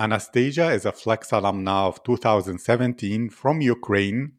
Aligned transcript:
Anastasia 0.00 0.70
is 0.70 0.86
a 0.86 0.92
Flex 0.92 1.30
alumna 1.30 1.86
of 1.86 2.02
2017 2.04 3.28
from 3.28 3.60
Ukraine 3.60 4.32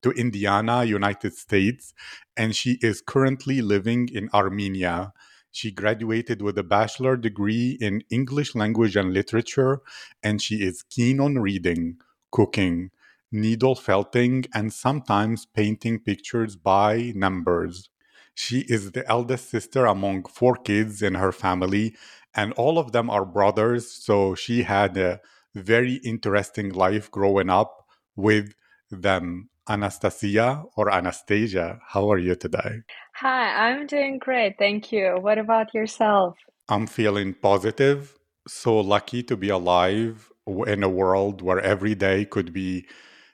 to 0.00 0.10
Indiana, 0.12 0.84
United 0.84 1.34
States, 1.34 1.92
and 2.34 2.56
she 2.56 2.78
is 2.80 3.02
currently 3.02 3.60
living 3.60 4.08
in 4.10 4.30
Armenia. 4.32 5.12
She 5.50 5.70
graduated 5.70 6.40
with 6.40 6.56
a 6.56 6.62
bachelor 6.62 7.18
degree 7.18 7.76
in 7.78 8.04
English 8.08 8.54
language 8.54 8.96
and 8.96 9.12
literature, 9.12 9.82
and 10.22 10.40
she 10.40 10.62
is 10.62 10.82
keen 10.82 11.20
on 11.20 11.38
reading, 11.38 11.98
cooking, 12.30 12.90
needle 13.30 13.74
felting, 13.74 14.46
and 14.54 14.72
sometimes 14.72 15.44
painting 15.44 15.98
pictures 15.98 16.56
by 16.56 17.12
numbers. 17.14 17.90
She 18.34 18.60
is 18.60 18.92
the 18.92 19.06
eldest 19.06 19.50
sister 19.50 19.84
among 19.84 20.24
four 20.24 20.56
kids 20.56 21.02
in 21.02 21.16
her 21.16 21.32
family 21.32 21.94
and 22.34 22.52
all 22.54 22.78
of 22.78 22.92
them 22.92 23.10
are 23.10 23.24
brothers. 23.24 23.90
So 23.90 24.34
she 24.34 24.62
had 24.62 24.96
a 24.96 25.20
very 25.54 25.94
interesting 25.96 26.70
life 26.70 27.10
growing 27.10 27.50
up 27.50 27.86
with 28.16 28.54
them. 28.90 29.48
Anastasia 29.68 30.64
or 30.76 30.90
Anastasia, 30.90 31.78
how 31.86 32.10
are 32.10 32.18
you 32.18 32.34
today? 32.34 32.80
Hi, 33.14 33.68
I'm 33.68 33.86
doing 33.86 34.18
great. 34.18 34.58
Thank 34.58 34.90
you. 34.90 35.16
What 35.20 35.38
about 35.38 35.72
yourself? 35.72 36.36
I'm 36.68 36.88
feeling 36.88 37.34
positive. 37.34 38.18
So 38.48 38.80
lucky 38.80 39.22
to 39.22 39.36
be 39.36 39.50
alive 39.50 40.32
in 40.66 40.82
a 40.82 40.88
world 40.88 41.42
where 41.42 41.60
every 41.60 41.94
day 41.94 42.24
could 42.24 42.52
be 42.52 42.86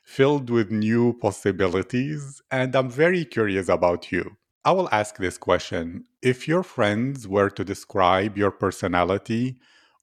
filled 0.05 0.51
with 0.51 0.71
new 0.71 1.15
possibilities. 1.15 2.43
And 2.51 2.77
I'm 2.77 2.91
very 2.91 3.25
curious 3.25 3.69
about 3.71 4.13
you. 4.13 4.37
I 4.65 4.73
will 4.73 4.89
ask 4.91 5.17
this 5.17 5.39
question. 5.39 6.05
If 6.23 6.49
your 6.49 6.63
friends 6.63 7.27
were 7.29 7.51
to 7.51 7.65
describe 7.65 8.37
your 8.37 8.51
personality, 8.51 9.59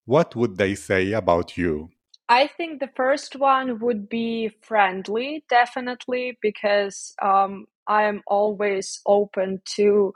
what 0.06 0.36
would 0.36 0.58
they 0.58 0.76
say 0.76 1.12
about 1.12 1.58
you? 1.58 1.90
I 2.28 2.48
think 2.48 2.80
the 2.80 2.90
first 2.96 3.36
one 3.36 3.80
would 3.80 4.10
be 4.10 4.50
friendly, 4.62 5.46
definitely, 5.50 6.38
because 6.42 7.14
um, 7.22 7.66
I 7.88 8.04
am 8.04 8.24
always 8.26 9.00
open 9.06 9.62
to 9.76 10.14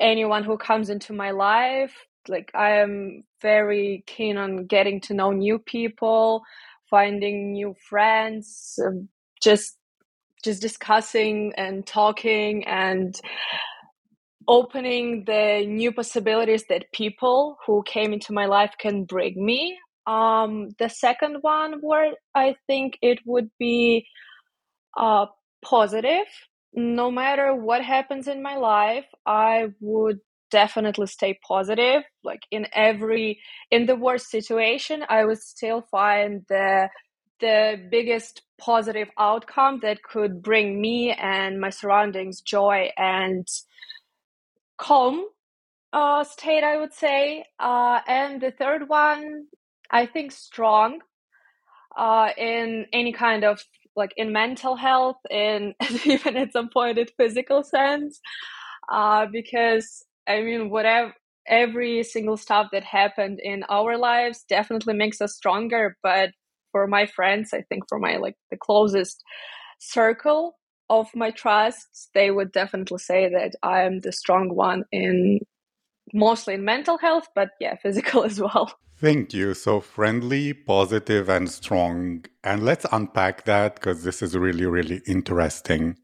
anyone 0.00 0.42
who 0.42 0.58
comes 0.58 0.90
into 0.90 1.12
my 1.12 1.30
life. 1.30 1.94
Like, 2.28 2.50
I 2.54 2.78
am 2.78 3.22
very 3.40 4.02
keen 4.06 4.36
on 4.36 4.66
getting 4.66 5.00
to 5.02 5.14
know 5.14 5.30
new 5.30 5.60
people, 5.60 6.42
finding 6.90 7.52
new 7.52 7.74
friends, 7.88 8.78
um, 8.84 9.08
just 9.40 9.76
just 10.44 10.62
discussing 10.62 11.52
and 11.56 11.86
talking 11.86 12.66
and 12.66 13.20
opening 14.48 15.24
the 15.26 15.64
new 15.66 15.92
possibilities 15.92 16.64
that 16.68 16.92
people 16.92 17.56
who 17.66 17.82
came 17.84 18.12
into 18.12 18.32
my 18.32 18.46
life 18.46 18.74
can 18.78 19.04
bring 19.04 19.44
me. 19.44 19.78
Um, 20.06 20.68
the 20.78 20.88
second 20.88 21.38
one 21.40 21.80
where 21.80 22.12
I 22.34 22.54
think 22.68 22.98
it 23.02 23.18
would 23.26 23.50
be 23.58 24.06
uh, 24.96 25.26
positive. 25.64 26.26
No 26.74 27.10
matter 27.10 27.54
what 27.54 27.82
happens 27.82 28.28
in 28.28 28.42
my 28.42 28.56
life, 28.56 29.06
I 29.26 29.68
would 29.80 30.18
definitely 30.50 31.06
stay 31.06 31.38
positive. 31.46 32.02
Like 32.22 32.42
in 32.50 32.66
every 32.72 33.40
in 33.70 33.86
the 33.86 33.96
worst 33.96 34.30
situation, 34.30 35.04
I 35.08 35.24
would 35.24 35.40
still 35.40 35.82
find 35.90 36.42
the 36.48 36.88
the 37.40 37.88
biggest 37.90 38.42
positive 38.58 39.08
outcome 39.18 39.80
that 39.82 40.02
could 40.02 40.42
bring 40.42 40.80
me 40.80 41.12
and 41.12 41.60
my 41.60 41.70
surroundings 41.70 42.40
joy 42.40 42.90
and 42.96 43.46
calm 44.78 45.24
uh, 45.92 46.24
state, 46.24 46.64
I 46.64 46.78
would 46.78 46.92
say. 46.92 47.44
Uh, 47.58 48.00
and 48.06 48.40
the 48.40 48.50
third 48.50 48.88
one, 48.88 49.46
I 49.90 50.06
think 50.06 50.32
strong 50.32 51.00
uh, 51.96 52.30
in 52.36 52.86
any 52.92 53.12
kind 53.12 53.44
of 53.44 53.62
like 53.96 54.12
in 54.16 54.32
mental 54.32 54.76
health, 54.76 55.16
in 55.30 55.74
even 56.04 56.36
at 56.36 56.52
some 56.52 56.68
point 56.68 56.98
in 56.98 57.06
physical 57.16 57.62
sense, 57.62 58.20
uh, 58.92 59.26
because 59.32 60.04
I 60.28 60.42
mean, 60.42 60.70
whatever 60.70 61.14
every 61.48 62.02
single 62.02 62.36
stuff 62.36 62.68
that 62.72 62.84
happened 62.84 63.40
in 63.42 63.62
our 63.68 63.96
lives 63.96 64.44
definitely 64.48 64.94
makes 64.94 65.20
us 65.20 65.36
stronger. 65.36 65.96
But 66.02 66.30
for 66.76 66.86
my 66.86 67.06
friends, 67.06 67.54
I 67.54 67.62
think 67.62 67.84
for 67.88 67.98
my 67.98 68.16
like 68.16 68.36
the 68.50 68.58
closest 68.58 69.22
circle, 69.78 70.56
of 70.88 71.08
my 71.14 71.30
trusts, 71.30 72.08
they 72.14 72.30
would 72.30 72.52
definitely 72.52 72.98
say 72.98 73.28
that 73.28 73.54
I 73.62 73.82
am 73.82 74.00
the 74.00 74.12
strong 74.12 74.54
one 74.54 74.84
in 74.92 75.40
mostly 76.14 76.54
in 76.54 76.64
mental 76.64 76.98
health, 76.98 77.26
but 77.34 77.48
yeah, 77.60 77.74
physical 77.82 78.24
as 78.24 78.40
well. 78.40 78.72
Thank 78.98 79.34
you. 79.34 79.52
So 79.54 79.80
friendly, 79.80 80.54
positive, 80.54 81.28
and 81.28 81.50
strong. 81.50 82.24
And 82.42 82.62
let's 82.62 82.86
unpack 82.92 83.44
that 83.44 83.74
because 83.74 84.04
this 84.04 84.22
is 84.22 84.36
really, 84.36 84.64
really 84.64 85.02
interesting. 85.06 85.96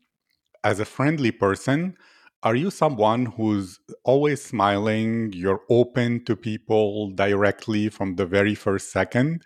As 0.65 0.81
a 0.81 0.84
friendly 0.84 1.31
person, 1.31 1.97
are 2.44 2.56
you 2.56 2.72
someone 2.72 3.27
who's 3.27 3.78
always 4.04 4.43
smiling? 4.43 5.33
You're 5.33 5.62
open 5.71 6.25
to 6.25 6.34
people 6.34 7.12
directly 7.12 7.89
from 7.89 8.16
the 8.16 8.27
very 8.27 8.56
first 8.56 8.91
second? 8.91 9.43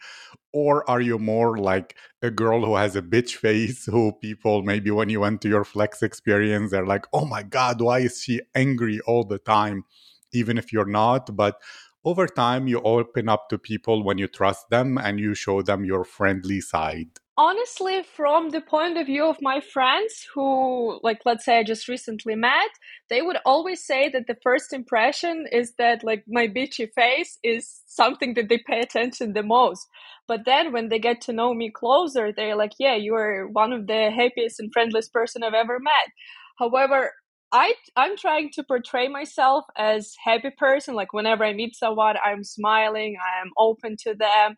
Or 0.57 0.89
are 0.89 1.03
you 1.03 1.19
more 1.19 1.59
like 1.59 1.97
a 2.23 2.31
girl 2.31 2.65
who 2.65 2.77
has 2.77 2.97
a 2.97 3.03
bitch 3.03 3.37
face 3.37 3.85
who 3.85 4.13
people 4.23 4.63
maybe 4.63 4.91
when 4.91 5.11
you 5.11 5.21
went 5.21 5.43
to 5.43 5.51
your 5.51 5.65
flex 5.65 6.03
experience, 6.03 6.71
they're 6.71 6.87
like, 6.87 7.05
oh 7.13 7.27
my 7.27 7.43
God, 7.43 7.83
why 7.83 7.99
is 7.99 8.23
she 8.23 8.41
angry 8.55 8.99
all 9.01 9.25
the 9.25 9.39
time? 9.39 9.85
Even 10.33 10.57
if 10.57 10.73
you're 10.73 10.87
not. 10.87 11.37
But 11.37 11.61
over 12.07 12.27
time, 12.27 12.69
you 12.69 12.81
open 12.81 13.29
up 13.29 13.51
to 13.51 13.59
people 13.59 14.03
when 14.03 14.17
you 14.17 14.29
trust 14.29 14.71
them 14.71 14.97
and 14.97 15.21
you 15.21 15.35
show 15.35 15.61
them 15.61 15.85
your 15.85 16.05
friendly 16.05 16.63
side 16.63 17.11
honestly 17.39 18.03
from 18.03 18.49
the 18.51 18.63
point 18.63 18.97
of 18.97 19.07
view 19.07 19.27
of 19.27 19.37
my 19.43 19.61
friends 19.61 20.27
who 20.35 20.99
like 21.03 21.21
let's 21.27 21.45
say 21.45 21.59
i 21.59 21.63
just 21.63 21.87
recently 21.87 22.35
met 22.35 22.71
they 23.11 23.21
would 23.21 23.37
always 23.45 23.85
say 23.85 24.09
that 24.09 24.27
the 24.27 24.37
first 24.43 24.73
impression 24.73 25.47
is 25.53 25.75
that 25.77 26.03
like 26.03 26.25
my 26.29 26.49
bitchy 26.49 26.89
face 26.95 27.39
is 27.45 27.83
something 27.87 28.33
that 28.35 28.49
they 28.49 28.59
pay 28.67 28.81
attention 28.81 29.35
the 29.35 29.43
most 29.43 29.87
but 30.27 30.47
then 30.47 30.73
when 30.73 30.89
they 30.89 30.99
get 30.99 31.21
to 31.21 31.33
know 31.33 31.53
me 31.53 31.71
closer 31.71 32.33
they're 32.33 32.57
like 32.57 32.73
yeah 32.79 32.95
you 32.95 33.15
are 33.15 33.47
one 33.49 33.73
of 33.73 33.87
the 33.87 34.11
happiest 34.11 34.59
and 34.59 34.73
friendliest 34.73 35.13
person 35.13 35.43
i've 35.43 35.55
ever 35.55 35.79
met 35.79 36.09
however 36.59 37.13
I 37.53 37.75
I'm 37.95 38.17
trying 38.17 38.51
to 38.55 38.65
portray 38.65 39.07
myself 39.07 39.65
as 39.79 40.15
happy 40.23 40.51
person. 40.59 40.95
Like 40.97 41.13
whenever 41.13 41.45
I 41.45 41.53
meet 41.53 41.77
someone, 41.77 42.17
I'm 42.23 42.43
smiling, 42.43 43.17
I 43.25 43.41
am 43.41 43.53
open 43.57 43.97
to 44.01 44.15
them, 44.15 44.57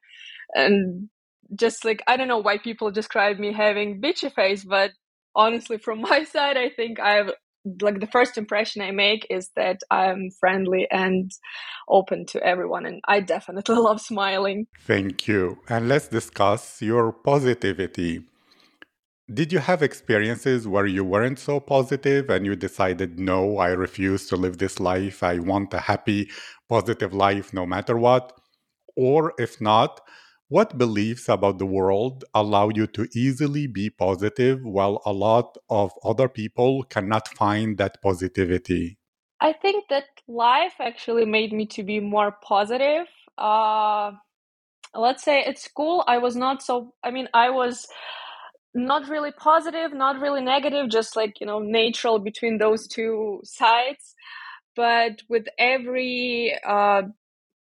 and 0.55 1.11
just 1.54 1.84
like 1.84 2.03
I 2.06 2.16
don't 2.16 2.28
know 2.28 2.38
why 2.38 2.59
people 2.59 2.91
describe 2.91 3.38
me 3.38 3.53
having 3.53 4.00
bitchy 4.00 4.32
face, 4.32 4.64
but 4.64 4.92
honestly, 5.34 5.78
from 5.78 6.00
my 6.10 6.25
side, 6.25 6.56
I 6.56 6.70
think 6.70 7.00
I've 7.00 7.31
like 7.82 8.00
the 8.00 8.06
first 8.06 8.38
impression 8.38 8.82
I 8.82 8.92
make 8.92 9.26
is 9.28 9.50
that 9.56 9.81
I'm 9.91 10.31
friendly 10.40 10.87
and 10.90 11.31
open 11.88 12.25
to 12.26 12.43
everyone, 12.43 12.87
and 12.87 13.00
I 13.06 13.20
definitely 13.20 13.76
love 13.88 14.00
smiling. 14.00 14.67
Thank 14.81 15.28
you. 15.28 15.58
And 15.69 15.88
let's 15.88 16.08
discuss 16.08 16.81
your 16.81 17.12
positivity. 17.12 18.25
Did 19.32 19.52
you 19.52 19.58
have 19.58 19.82
experiences 19.82 20.67
where 20.67 20.87
you 20.87 21.05
weren't 21.05 21.38
so 21.38 21.61
positive 21.61 22.31
and 22.31 22.46
you 22.46 22.56
decided, 22.56 23.20
no, 23.20 23.58
I 23.58 23.69
refuse 23.69 24.26
to 24.28 24.37
live 24.37 24.56
this 24.56 24.81
life? 24.81 25.23
I 25.23 25.38
want 25.38 25.75
a 25.75 25.81
happy, 25.81 26.31
positive 26.67 27.12
life 27.12 27.52
no 27.52 27.67
matter 27.67 27.99
what? 27.99 28.32
Or 28.96 29.34
if 29.38 29.61
not, 29.61 30.00
what 30.49 30.79
beliefs 30.79 31.29
about 31.29 31.59
the 31.59 31.67
world 31.67 32.25
allow 32.35 32.71
you 32.71 32.87
to 32.87 33.06
easily 33.15 33.67
be 33.67 33.91
positive 33.91 34.61
while 34.62 35.03
a 35.05 35.12
lot 35.12 35.56
of 35.69 35.93
other 36.03 36.29
people 36.29 36.85
cannot 36.85 37.29
find 37.29 37.77
that 37.79 38.00
positivity? 38.03 38.99
I 39.41 39.53
think 39.53 39.85
that 39.91 40.05
life 40.27 40.75
actually 40.81 41.27
made 41.27 41.53
me 41.53 41.67
to 41.67 41.83
be 41.83 42.00
more 42.00 42.33
positive. 42.43 43.06
Uh, 43.37 44.12
let's 44.95 45.23
say 45.23 45.45
at 45.45 45.59
school, 45.59 46.03
I 46.06 46.19
was 46.19 46.35
not 46.35 46.62
so, 46.62 46.95
I 47.05 47.11
mean, 47.11 47.29
I 47.35 47.50
was 47.50 47.87
not 48.75 49.09
really 49.09 49.33
positive, 49.33 49.93
not 49.93 50.21
really 50.21 50.41
negative, 50.41 50.89
just 50.89 51.15
like, 51.15 51.41
you 51.41 51.47
know, 51.47 51.59
neutral 51.59 52.19
between 52.19 52.59
those 52.59 52.87
two 52.87 53.41
sides. 53.45 54.15
But 54.75 55.23
with 55.29 55.47
every 55.59 56.59
uh, 56.67 57.03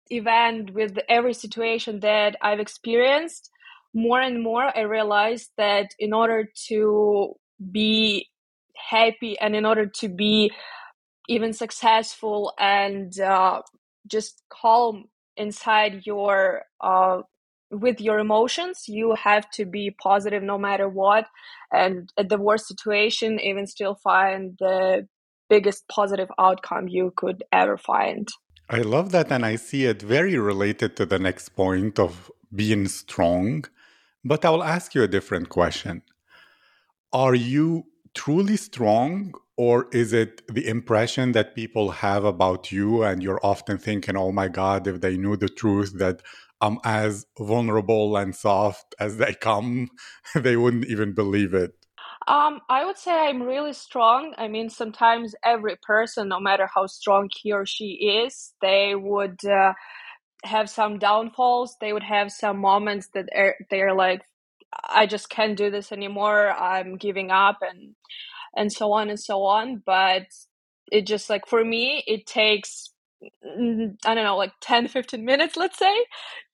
event, 0.09 0.73
with 0.73 0.97
every 1.09 1.33
situation 1.33 1.99
that 2.01 2.35
I've 2.41 2.59
experienced, 2.59 3.49
more 3.93 4.21
and 4.21 4.41
more 4.41 4.77
I 4.77 4.81
realized 4.81 5.51
that 5.57 5.87
in 5.97 6.13
order 6.13 6.49
to 6.67 7.33
be 7.71 8.27
happy 8.75 9.37
and 9.39 9.55
in 9.55 9.65
order 9.65 9.87
to 9.87 10.07
be 10.07 10.51
even 11.27 11.53
successful 11.53 12.53
and 12.59 13.19
uh, 13.19 13.61
just 14.07 14.43
calm 14.49 15.05
inside 15.35 16.05
your 16.05 16.63
uh, 16.81 17.21
with 17.69 17.99
your 17.99 18.17
emotions 18.19 18.85
you 18.87 19.13
have 19.21 19.49
to 19.51 19.65
be 19.65 19.95
positive 20.01 20.41
no 20.41 20.57
matter 20.57 20.87
what. 20.87 21.25
And 21.71 22.11
at 22.17 22.29
the 22.29 22.37
worst 22.37 22.67
situation 22.67 23.39
even 23.39 23.67
still 23.67 23.95
find 23.95 24.55
the 24.59 25.07
biggest 25.49 25.87
positive 25.87 26.29
outcome 26.39 26.87
you 26.87 27.13
could 27.15 27.43
ever 27.51 27.77
find 27.77 28.27
i 28.69 28.79
love 28.79 29.11
that 29.11 29.31
and 29.31 29.45
i 29.45 29.55
see 29.55 29.85
it 29.85 30.01
very 30.01 30.37
related 30.37 30.95
to 30.95 31.05
the 31.05 31.19
next 31.19 31.49
point 31.49 31.99
of 31.99 32.31
being 32.55 32.87
strong. 32.87 33.65
But 34.23 34.45
i'll 34.45 34.63
ask 34.63 34.95
you 34.95 35.03
a 35.03 35.07
different 35.07 35.49
question. 35.49 36.01
Are 37.13 37.35
you 37.35 37.85
truly 38.13 38.57
strong 38.57 39.33
or 39.57 39.87
is 39.91 40.13
it 40.13 40.41
the 40.53 40.67
impression 40.67 41.31
that 41.33 41.55
people 41.55 41.91
have 41.91 42.23
about 42.23 42.71
you 42.71 43.03
and 43.03 43.21
you're 43.23 43.39
often 43.43 43.77
thinking 43.77 44.17
oh 44.17 44.31
my 44.31 44.47
god 44.47 44.87
if 44.87 45.01
they 45.01 45.17
knew 45.17 45.37
the 45.37 45.49
truth 45.49 45.93
that 45.97 46.21
i'm 46.61 46.79
as 46.83 47.25
vulnerable 47.39 48.17
and 48.17 48.35
soft 48.35 48.95
as 48.99 49.17
they 49.17 49.33
come 49.35 49.89
they 50.35 50.57
wouldn't 50.57 50.85
even 50.85 51.13
believe 51.13 51.53
it 51.53 51.86
um, 52.27 52.61
I 52.69 52.85
would 52.85 52.97
say 52.97 53.11
I'm 53.11 53.43
really 53.43 53.73
strong. 53.73 54.33
I 54.37 54.47
mean, 54.49 54.69
sometimes 54.69 55.35
every 55.45 55.77
person, 55.81 56.29
no 56.29 56.39
matter 56.39 56.69
how 56.73 56.87
strong 56.87 57.29
he 57.35 57.53
or 57.53 57.65
she 57.65 58.23
is, 58.25 58.53
they 58.61 58.95
would 58.95 59.43
uh, 59.45 59.73
have 60.45 60.69
some 60.69 60.99
downfalls. 60.99 61.77
They 61.81 61.93
would 61.93 62.03
have 62.03 62.31
some 62.31 62.59
moments 62.59 63.09
that 63.15 63.29
are, 63.35 63.55
they're 63.71 63.95
like, 63.95 64.23
I 64.89 65.07
just 65.07 65.29
can't 65.29 65.57
do 65.57 65.71
this 65.71 65.91
anymore. 65.91 66.51
I'm 66.51 66.97
giving 66.97 67.31
up 67.31 67.59
and 67.61 67.95
and 68.55 68.71
so 68.73 68.93
on 68.93 69.09
and 69.09 69.19
so 69.19 69.43
on. 69.43 69.83
But 69.85 70.23
it 70.91 71.07
just 71.07 71.29
like 71.29 71.47
for 71.47 71.63
me, 71.65 72.03
it 72.07 72.25
takes 72.27 72.89
I 73.23 74.13
don't 74.13 74.23
know, 74.23 74.37
like 74.37 74.53
10, 74.61 74.87
15 74.87 75.25
minutes, 75.25 75.57
let's 75.57 75.79
say, 75.79 76.05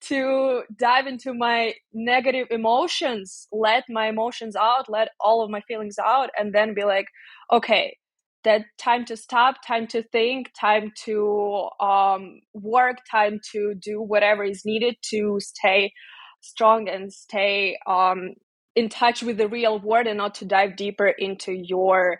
to 0.01 0.63
dive 0.77 1.07
into 1.07 1.33
my 1.33 1.74
negative 1.94 2.48
emotions, 2.51 3.48
let 3.51 3.83
my 3.89 4.07
emotions 4.07 4.56
out, 4.56 4.89
let 4.89 5.10
all 5.19 5.44
of 5.44 5.50
my 5.50 5.62
feelings 5.62 5.98
out, 6.00 6.30
and 6.38 6.54
then 6.54 6.74
be 6.74 6.83
like, 6.83 7.07
okay, 7.51 7.98
that 8.44 8.63
time 8.77 9.06
to 9.06 9.18
stop, 9.18 9.57
time 9.65 9.88
to 9.88 10.04
think, 10.04 10.51
time 10.60 10.92
to 11.06 11.69
um, 11.80 12.39
work, 12.54 12.98
time 13.10 13.39
to 13.51 13.74
do 13.75 14.01
whatever 14.01 14.44
is 14.44 14.63
needed 14.65 14.95
to 15.12 15.39
stay 15.39 15.94
strong 16.42 16.89
and 16.89 17.12
stay 17.12 17.77
um, 17.88 18.31
in 18.75 18.89
touch 18.89 19.24
with 19.24 19.38
the 19.38 19.48
real 19.48 19.80
world 19.80 20.07
and 20.07 20.18
not 20.18 20.36
to 20.36 20.45
dive 20.45 20.75
deeper 20.75 21.07
into 21.07 21.54
your 21.54 22.18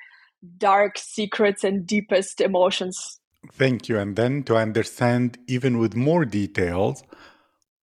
dark 0.57 0.98
secrets 0.98 1.63
and 1.63 1.86
deepest 1.86 2.42
emotions. 2.42 3.19
Thank 3.51 3.90
you. 3.90 3.98
And 4.00 4.16
then 4.16 4.44
to 4.44 4.56
understand 4.56 5.38
even 5.48 5.78
with 5.78 5.95
more 5.95 6.25
details, 6.25 7.04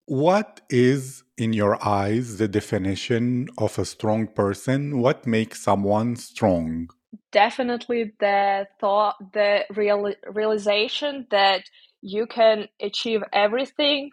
what 0.06 0.60
is, 0.68 1.22
in 1.36 1.52
your 1.52 1.84
eyes, 1.86 2.38
the 2.38 2.48
definition 2.48 3.48
of 3.58 3.78
a 3.78 3.84
strong 3.84 4.26
person? 4.26 5.00
What 5.00 5.26
makes 5.26 5.62
someone 5.62 6.16
strong? 6.16 6.90
Definitely 7.32 8.14
the 8.18 8.66
thought, 8.80 9.16
the 9.32 9.64
real 9.74 10.12
realization 10.32 11.26
that 11.30 11.62
you 12.02 12.26
can 12.26 12.68
achieve 12.80 13.22
everything 13.32 14.10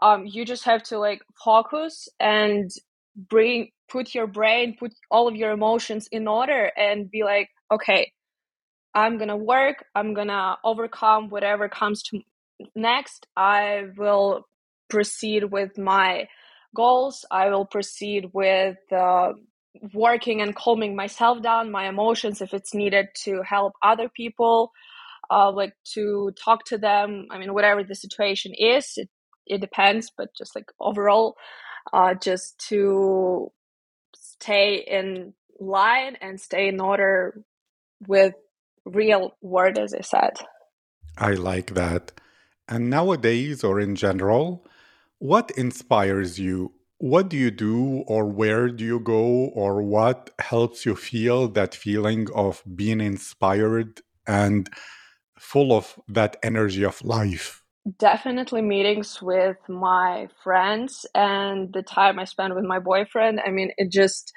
um, 0.00 0.26
you 0.26 0.44
just 0.44 0.64
have 0.64 0.82
to 0.84 0.98
like 0.98 1.22
focus 1.42 2.08
and 2.20 2.70
bring 3.16 3.70
put 3.88 4.14
your 4.14 4.26
brain 4.26 4.76
put 4.78 4.92
all 5.10 5.26
of 5.26 5.34
your 5.34 5.50
emotions 5.50 6.08
in 6.12 6.28
order 6.28 6.70
and 6.76 7.10
be 7.10 7.24
like 7.24 7.48
okay 7.70 8.12
i'm 8.94 9.18
gonna 9.18 9.36
work 9.36 9.84
i'm 9.94 10.14
gonna 10.14 10.56
overcome 10.64 11.28
whatever 11.28 11.68
comes 11.68 12.02
to 12.02 12.20
next. 12.74 13.26
I 13.36 13.84
will 13.96 14.46
proceed 14.88 15.44
with 15.44 15.78
my 15.78 16.28
goals. 16.74 17.24
I 17.30 17.50
will 17.50 17.66
proceed 17.66 18.30
with 18.32 18.78
uh, 18.92 19.32
working 19.94 20.40
and 20.40 20.54
calming 20.54 20.96
myself 20.96 21.42
down 21.42 21.70
my 21.70 21.88
emotions 21.88 22.40
if 22.40 22.54
it's 22.54 22.74
needed 22.74 23.08
to 23.24 23.42
help 23.42 23.74
other 23.82 24.08
people 24.08 24.72
uh, 25.30 25.50
like 25.52 25.74
to 25.94 26.32
talk 26.42 26.64
to 26.66 26.78
them. 26.78 27.26
I 27.30 27.38
mean 27.38 27.54
whatever 27.54 27.84
the 27.84 27.94
situation 27.94 28.52
is 28.54 28.92
it 28.96 29.08
it 29.46 29.62
depends, 29.62 30.12
but 30.14 30.28
just 30.36 30.54
like 30.54 30.70
overall, 30.78 31.34
uh, 31.94 32.12
just 32.12 32.58
to 32.68 33.50
stay 34.14 34.84
in 34.86 35.32
line 35.58 36.16
and 36.20 36.38
stay 36.38 36.68
in 36.68 36.82
order 36.82 37.42
with 38.06 38.34
real 38.88 39.36
word, 39.42 39.78
as 39.78 39.94
I 39.94 40.02
said. 40.02 40.38
I 41.18 41.32
like 41.32 41.74
that. 41.74 42.12
And 42.68 42.90
nowadays, 42.90 43.64
or 43.64 43.80
in 43.80 43.96
general, 43.96 44.66
what 45.18 45.50
inspires 45.52 46.38
you? 46.38 46.72
What 46.98 47.28
do 47.28 47.36
you 47.36 47.50
do, 47.50 48.04
or 48.06 48.26
where 48.26 48.68
do 48.68 48.84
you 48.84 49.00
go, 49.00 49.46
or 49.54 49.82
what 49.82 50.30
helps 50.40 50.86
you 50.86 50.96
feel 50.96 51.48
that 51.48 51.74
feeling 51.74 52.28
of 52.34 52.62
being 52.76 53.00
inspired 53.00 54.02
and 54.26 54.68
full 55.38 55.72
of 55.72 55.98
that 56.08 56.36
energy 56.42 56.84
of 56.84 57.04
life? 57.04 57.62
definitely 57.98 58.62
meetings 58.62 59.22
with 59.22 59.56
my 59.68 60.28
friends 60.42 61.06
and 61.14 61.72
the 61.72 61.82
time 61.82 62.18
I 62.18 62.24
spend 62.24 62.54
with 62.54 62.64
my 62.64 62.78
boyfriend. 62.78 63.40
I 63.44 63.50
mean, 63.50 63.72
it 63.78 63.90
just 63.90 64.32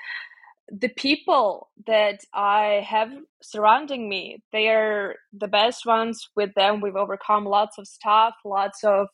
the 0.79 0.89
people 0.89 1.69
that 1.87 2.21
I 2.33 2.85
have 2.87 3.11
surrounding 3.41 4.07
me, 4.09 4.43
they 4.53 4.69
are 4.69 5.15
the 5.33 5.47
best 5.49 5.85
ones. 5.85 6.29
With 6.35 6.53
them, 6.55 6.81
we've 6.81 6.95
overcome 6.95 7.45
lots 7.45 7.77
of 7.77 7.87
stuff, 7.87 8.35
lots 8.45 8.83
of 8.83 9.07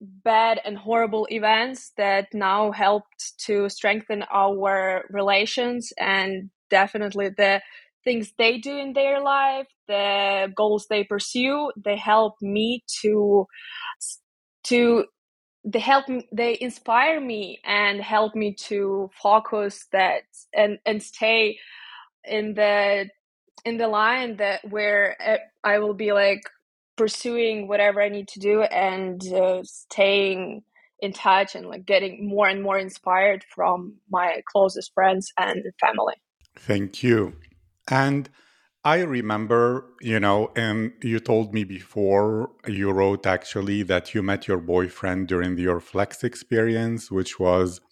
bad 0.00 0.60
and 0.64 0.78
horrible 0.78 1.26
events 1.30 1.92
that 1.96 2.28
now 2.32 2.72
helped 2.72 3.34
to 3.46 3.68
strengthen 3.68 4.24
our 4.32 5.04
relations 5.10 5.92
and 5.98 6.50
definitely 6.70 7.28
the 7.30 7.60
things 8.04 8.32
they 8.38 8.58
do 8.58 8.78
in 8.78 8.94
their 8.94 9.20
life, 9.20 9.66
the 9.88 10.48
goals 10.56 10.86
they 10.88 11.04
pursue, 11.04 11.70
they 11.76 11.96
help 11.96 12.34
me 12.40 12.82
to 13.02 13.46
to 14.64 15.04
they 15.64 15.78
help 15.78 16.08
me 16.08 16.26
they 16.32 16.56
inspire 16.60 17.20
me 17.20 17.60
and 17.64 18.00
help 18.00 18.34
me 18.34 18.54
to 18.54 19.10
focus 19.22 19.86
that 19.92 20.22
and 20.54 20.78
and 20.86 21.02
stay 21.02 21.58
in 22.24 22.54
the 22.54 23.08
in 23.64 23.76
the 23.76 23.88
line 23.88 24.36
that 24.36 24.60
where 24.70 25.16
I 25.62 25.78
will 25.78 25.94
be 25.94 26.12
like 26.12 26.42
pursuing 26.96 27.68
whatever 27.68 28.02
I 28.02 28.08
need 28.08 28.28
to 28.28 28.40
do 28.40 28.62
and 28.62 29.22
uh, 29.32 29.62
staying 29.64 30.62
in 31.00 31.12
touch 31.12 31.54
and 31.54 31.66
like 31.66 31.86
getting 31.86 32.28
more 32.28 32.48
and 32.48 32.62
more 32.62 32.78
inspired 32.78 33.44
from 33.54 33.96
my 34.10 34.42
closest 34.50 34.92
friends 34.92 35.32
and 35.38 35.64
family. 35.80 36.14
Thank 36.56 37.02
you. 37.02 37.36
And 37.88 38.28
I 38.84 39.00
remember, 39.00 39.84
you 40.00 40.18
know, 40.18 40.52
and 40.56 40.92
you 41.02 41.20
told 41.20 41.52
me 41.52 41.64
before 41.64 42.50
you 42.66 42.90
wrote 42.90 43.26
actually 43.26 43.82
that 43.84 44.14
you 44.14 44.22
met 44.22 44.48
your 44.48 44.56
boyfriend 44.58 45.28
during 45.28 45.58
your 45.58 45.80
Flex 45.80 46.24
experience, 46.24 47.10
which 47.10 47.38
was 47.38 47.82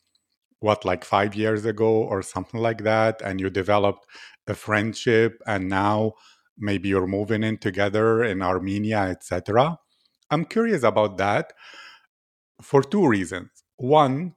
what, 0.60 0.86
like 0.86 1.04
five 1.04 1.34
years 1.34 1.66
ago 1.66 2.02
or 2.02 2.22
something 2.22 2.58
like 2.58 2.84
that. 2.84 3.20
And 3.20 3.38
you 3.38 3.50
developed 3.50 4.06
a 4.46 4.54
friendship, 4.54 5.42
and 5.46 5.68
now 5.68 6.14
maybe 6.56 6.88
you're 6.88 7.06
moving 7.06 7.42
in 7.44 7.58
together 7.58 8.24
in 8.24 8.40
Armenia, 8.40 9.00
etc. 9.00 9.78
I'm 10.30 10.46
curious 10.46 10.84
about 10.84 11.18
that 11.18 11.52
for 12.62 12.82
two 12.82 13.06
reasons. 13.06 13.50
One, 13.76 14.36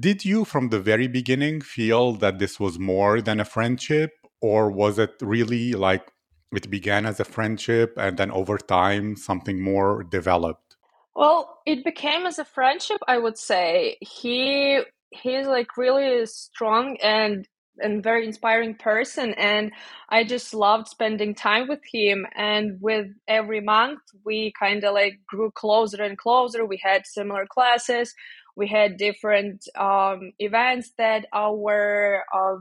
did 0.00 0.24
you 0.24 0.44
from 0.44 0.70
the 0.70 0.80
very 0.80 1.06
beginning 1.06 1.60
feel 1.60 2.14
that 2.14 2.40
this 2.40 2.58
was 2.58 2.80
more 2.80 3.20
than 3.20 3.38
a 3.38 3.44
friendship 3.44 4.10
or 4.42 4.70
was 4.70 4.98
it 4.98 5.14
really 5.22 5.72
like 5.72 6.12
it 6.52 6.68
began 6.68 7.06
as 7.06 7.18
a 7.18 7.24
friendship 7.24 7.94
and 7.96 8.18
then 8.18 8.30
over 8.30 8.58
time 8.58 9.16
something 9.16 9.62
more 9.62 10.02
developed? 10.02 10.76
Well 11.16 11.60
it 11.64 11.84
became 11.84 12.26
as 12.26 12.38
a 12.38 12.44
friendship 12.44 13.00
i 13.08 13.16
would 13.16 13.38
say. 13.38 13.96
He 14.00 14.80
he's 15.10 15.46
like 15.46 15.76
really 15.76 16.26
strong 16.26 16.96
and 17.02 17.48
and 17.78 18.02
very 18.02 18.26
inspiring 18.26 18.74
person 18.74 19.32
and 19.34 19.72
i 20.10 20.22
just 20.24 20.52
loved 20.52 20.88
spending 20.88 21.34
time 21.34 21.68
with 21.68 21.80
him. 21.90 22.26
And 22.34 22.78
with 22.80 23.06
every 23.28 23.60
month 23.60 24.00
we 24.24 24.52
kind 24.58 24.84
of 24.84 24.92
like 24.92 25.20
grew 25.26 25.50
closer 25.52 26.02
and 26.02 26.18
closer. 26.18 26.66
We 26.66 26.80
had 26.82 27.06
similar 27.06 27.46
classes. 27.46 28.12
We 28.54 28.68
had 28.68 28.98
different 28.98 29.66
um, 29.78 30.32
events 30.38 30.92
that 30.98 31.24
our 31.32 32.22
uh, 32.34 32.56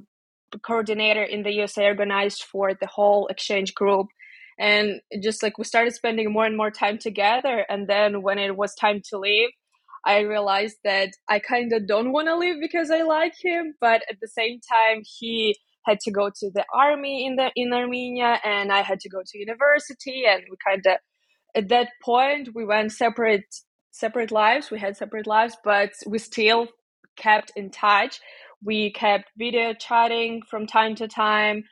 coordinator 0.59 1.23
in 1.23 1.43
the 1.43 1.53
USA 1.53 1.85
organized 1.85 2.43
for 2.43 2.73
the 2.73 2.87
whole 2.87 3.27
exchange 3.27 3.73
group. 3.73 4.07
And 4.59 5.01
just 5.21 5.41
like 5.41 5.57
we 5.57 5.63
started 5.63 5.93
spending 5.93 6.31
more 6.31 6.45
and 6.45 6.57
more 6.57 6.71
time 6.71 6.97
together. 6.97 7.65
And 7.69 7.87
then 7.87 8.21
when 8.21 8.37
it 8.37 8.55
was 8.55 8.75
time 8.75 9.01
to 9.09 9.17
leave, 9.17 9.49
I 10.05 10.21
realized 10.21 10.77
that 10.83 11.09
I 11.29 11.39
kind 11.39 11.73
of 11.73 11.87
don't 11.87 12.11
want 12.11 12.27
to 12.27 12.35
leave 12.35 12.55
because 12.59 12.89
I 12.89 13.03
like 13.03 13.33
him, 13.41 13.75
but 13.79 14.01
at 14.09 14.19
the 14.21 14.27
same 14.27 14.59
time, 14.59 15.03
he 15.05 15.55
had 15.85 15.99
to 16.01 16.11
go 16.11 16.29
to 16.29 16.51
the 16.53 16.65
army 16.73 17.25
in 17.25 17.35
the 17.35 17.51
in 17.55 17.73
Armenia, 17.73 18.39
and 18.43 18.71
I 18.71 18.81
had 18.81 18.99
to 19.01 19.09
go 19.09 19.21
to 19.25 19.37
university, 19.39 20.23
and 20.27 20.43
we 20.49 20.57
kind 20.65 20.85
of 20.85 20.97
at 21.55 21.69
that 21.69 21.89
point 22.03 22.49
we 22.53 22.65
went 22.65 22.91
separate 22.91 23.45
separate 23.91 24.31
lives. 24.31 24.71
We 24.71 24.79
had 24.79 24.97
separate 24.97 25.27
lives, 25.27 25.55
but 25.63 25.91
we 26.07 26.17
still 26.17 26.67
kept 27.17 27.51
in 27.55 27.69
touch. 27.69 28.19
We 28.63 28.91
kept 28.93 29.31
video 29.37 29.73
chatting 29.73 30.41
from 30.49 30.67
time 30.67 30.95
to 30.95 31.07
time, 31.07 31.63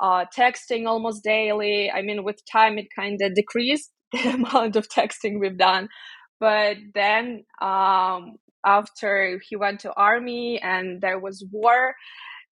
uh, 0.00 0.24
texting 0.36 0.86
almost 0.86 1.24
daily. 1.24 1.90
I 1.90 2.02
mean, 2.02 2.24
with 2.24 2.40
time, 2.50 2.78
it 2.78 2.86
kind 2.94 3.20
of 3.22 3.34
decreased 3.34 3.90
the 4.12 4.30
amount 4.30 4.76
of 4.76 4.88
texting 4.88 5.40
we've 5.40 5.58
done. 5.58 5.88
But 6.40 6.76
then, 6.94 7.44
um, 7.60 8.36
after 8.64 9.40
he 9.48 9.56
went 9.56 9.80
to 9.80 9.92
army 9.94 10.60
and 10.60 11.00
there 11.00 11.18
was 11.18 11.44
war, 11.50 11.94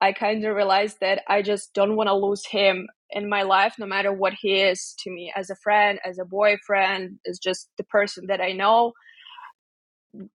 I 0.00 0.12
kind 0.12 0.44
of 0.44 0.54
realized 0.54 0.98
that 1.00 1.22
I 1.28 1.42
just 1.42 1.74
don't 1.74 1.96
want 1.96 2.08
to 2.08 2.14
lose 2.14 2.44
him 2.46 2.88
in 3.10 3.28
my 3.28 3.42
life, 3.42 3.74
no 3.78 3.86
matter 3.86 4.12
what 4.12 4.34
he 4.40 4.60
is 4.60 4.94
to 5.00 5.10
me 5.10 5.32
as 5.34 5.50
a 5.50 5.56
friend, 5.56 5.98
as 6.04 6.18
a 6.18 6.24
boyfriend, 6.24 7.18
as 7.28 7.38
just 7.38 7.68
the 7.78 7.84
person 7.84 8.26
that 8.28 8.40
I 8.40 8.52
know. 8.52 8.92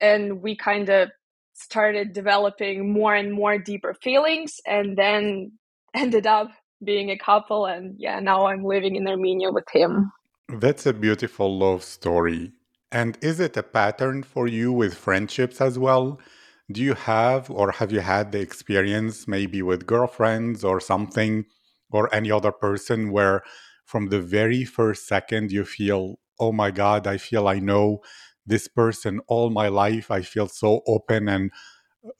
And 0.01 0.41
we 0.41 0.55
kind 0.57 0.89
of 0.89 1.09
started 1.63 2.13
developing 2.13 2.91
more 2.91 3.15
and 3.15 3.33
more 3.33 3.57
deeper 3.57 3.93
feelings 3.93 4.59
and 4.65 4.97
then 4.97 5.53
ended 5.95 6.27
up 6.27 6.51
being 6.83 7.09
a 7.09 7.17
couple. 7.17 7.65
And 7.65 7.95
yeah, 7.97 8.19
now 8.19 8.47
I'm 8.47 8.63
living 8.63 8.95
in 8.95 9.07
Armenia 9.07 9.51
with 9.51 9.69
him. 9.71 10.11
That's 10.49 10.85
a 10.85 10.93
beautiful 10.93 11.57
love 11.57 11.83
story. 11.83 12.51
And 12.91 13.17
is 13.21 13.39
it 13.39 13.57
a 13.57 13.63
pattern 13.63 14.23
for 14.23 14.47
you 14.47 14.71
with 14.71 14.93
friendships 14.93 15.61
as 15.61 15.79
well? 15.79 16.19
Do 16.71 16.81
you 16.81 16.93
have 16.93 17.49
or 17.49 17.71
have 17.71 17.91
you 17.91 18.01
had 18.01 18.31
the 18.31 18.39
experience 18.39 19.27
maybe 19.27 19.61
with 19.61 19.87
girlfriends 19.87 20.63
or 20.63 20.79
something 20.79 21.45
or 21.91 22.13
any 22.13 22.31
other 22.31 22.51
person 22.51 23.11
where 23.11 23.43
from 23.85 24.09
the 24.09 24.21
very 24.21 24.63
first 24.63 25.07
second 25.07 25.51
you 25.51 25.65
feel, 25.65 26.19
oh 26.39 26.51
my 26.51 26.71
God, 26.71 27.07
I 27.07 27.17
feel 27.17 27.47
I 27.47 27.59
know 27.59 28.01
this 28.45 28.67
person 28.67 29.21
all 29.27 29.49
my 29.49 29.67
life. 29.67 30.11
I 30.11 30.21
feel 30.21 30.47
so 30.47 30.81
open 30.87 31.27
and, 31.27 31.51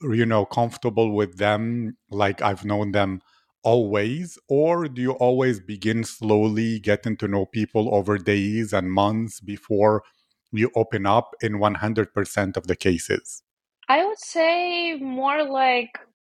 you 0.02 0.26
know, 0.26 0.44
comfortable 0.44 1.12
with 1.12 1.38
them 1.38 1.96
like 2.10 2.42
I've 2.42 2.64
known 2.64 2.92
them 2.92 3.20
always? 3.64 4.38
Or 4.48 4.86
do 4.86 5.02
you 5.02 5.12
always 5.12 5.58
begin 5.58 6.04
slowly 6.04 6.78
getting 6.78 7.16
to 7.16 7.26
know 7.26 7.46
people 7.46 7.92
over 7.92 8.18
days 8.18 8.72
and 8.72 8.92
months 8.92 9.40
before 9.40 10.04
you 10.52 10.70
open 10.76 11.06
up 11.06 11.34
in 11.40 11.54
100% 11.54 12.56
of 12.56 12.66
the 12.68 12.76
cases? 12.76 13.42
I 13.88 14.04
would 14.04 14.18
say 14.18 14.94
more 14.96 15.42
like 15.44 15.98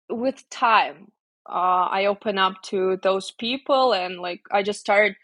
with 0.08 0.48
time. 0.50 1.10
Uh, 1.46 1.88
I 1.90 2.06
open 2.06 2.38
up 2.38 2.62
to 2.64 2.98
those 3.02 3.30
people 3.32 3.92
and 3.92 4.20
like 4.20 4.42
I 4.50 4.62
just 4.62 4.80
start 4.80 5.16